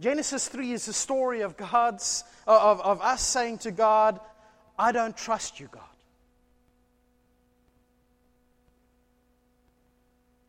Genesis 0.01 0.49
3 0.49 0.73
is 0.73 0.87
the 0.87 0.95
story 0.95 1.43
of 1.43 1.59
God's, 1.59 2.25
uh, 2.49 2.59
of, 2.59 2.81
of 2.81 3.03
us 3.03 3.21
saying 3.21 3.59
to 3.59 3.71
God, 3.71 4.19
I 4.79 4.93
don't 4.93 5.15
trust 5.15 5.61
you, 5.61 5.69
God. 5.71 5.83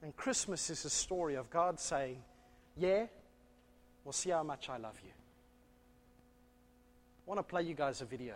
And 0.02 0.16
Christmas 0.16 0.70
is 0.70 0.86
a 0.86 0.90
story 0.90 1.36
of 1.36 1.50
God 1.50 1.80
saying, 1.80 2.18
Yeah, 2.78 3.06
we'll 4.06 4.14
see 4.14 4.30
how 4.30 4.42
much 4.42 4.70
I 4.70 4.78
love 4.78 4.98
you. 5.04 5.12
I 7.28 7.30
want 7.30 7.40
to 7.40 7.44
play 7.44 7.64
you 7.64 7.76
guys 7.76 8.02
a 8.02 8.06
video. 8.06 8.36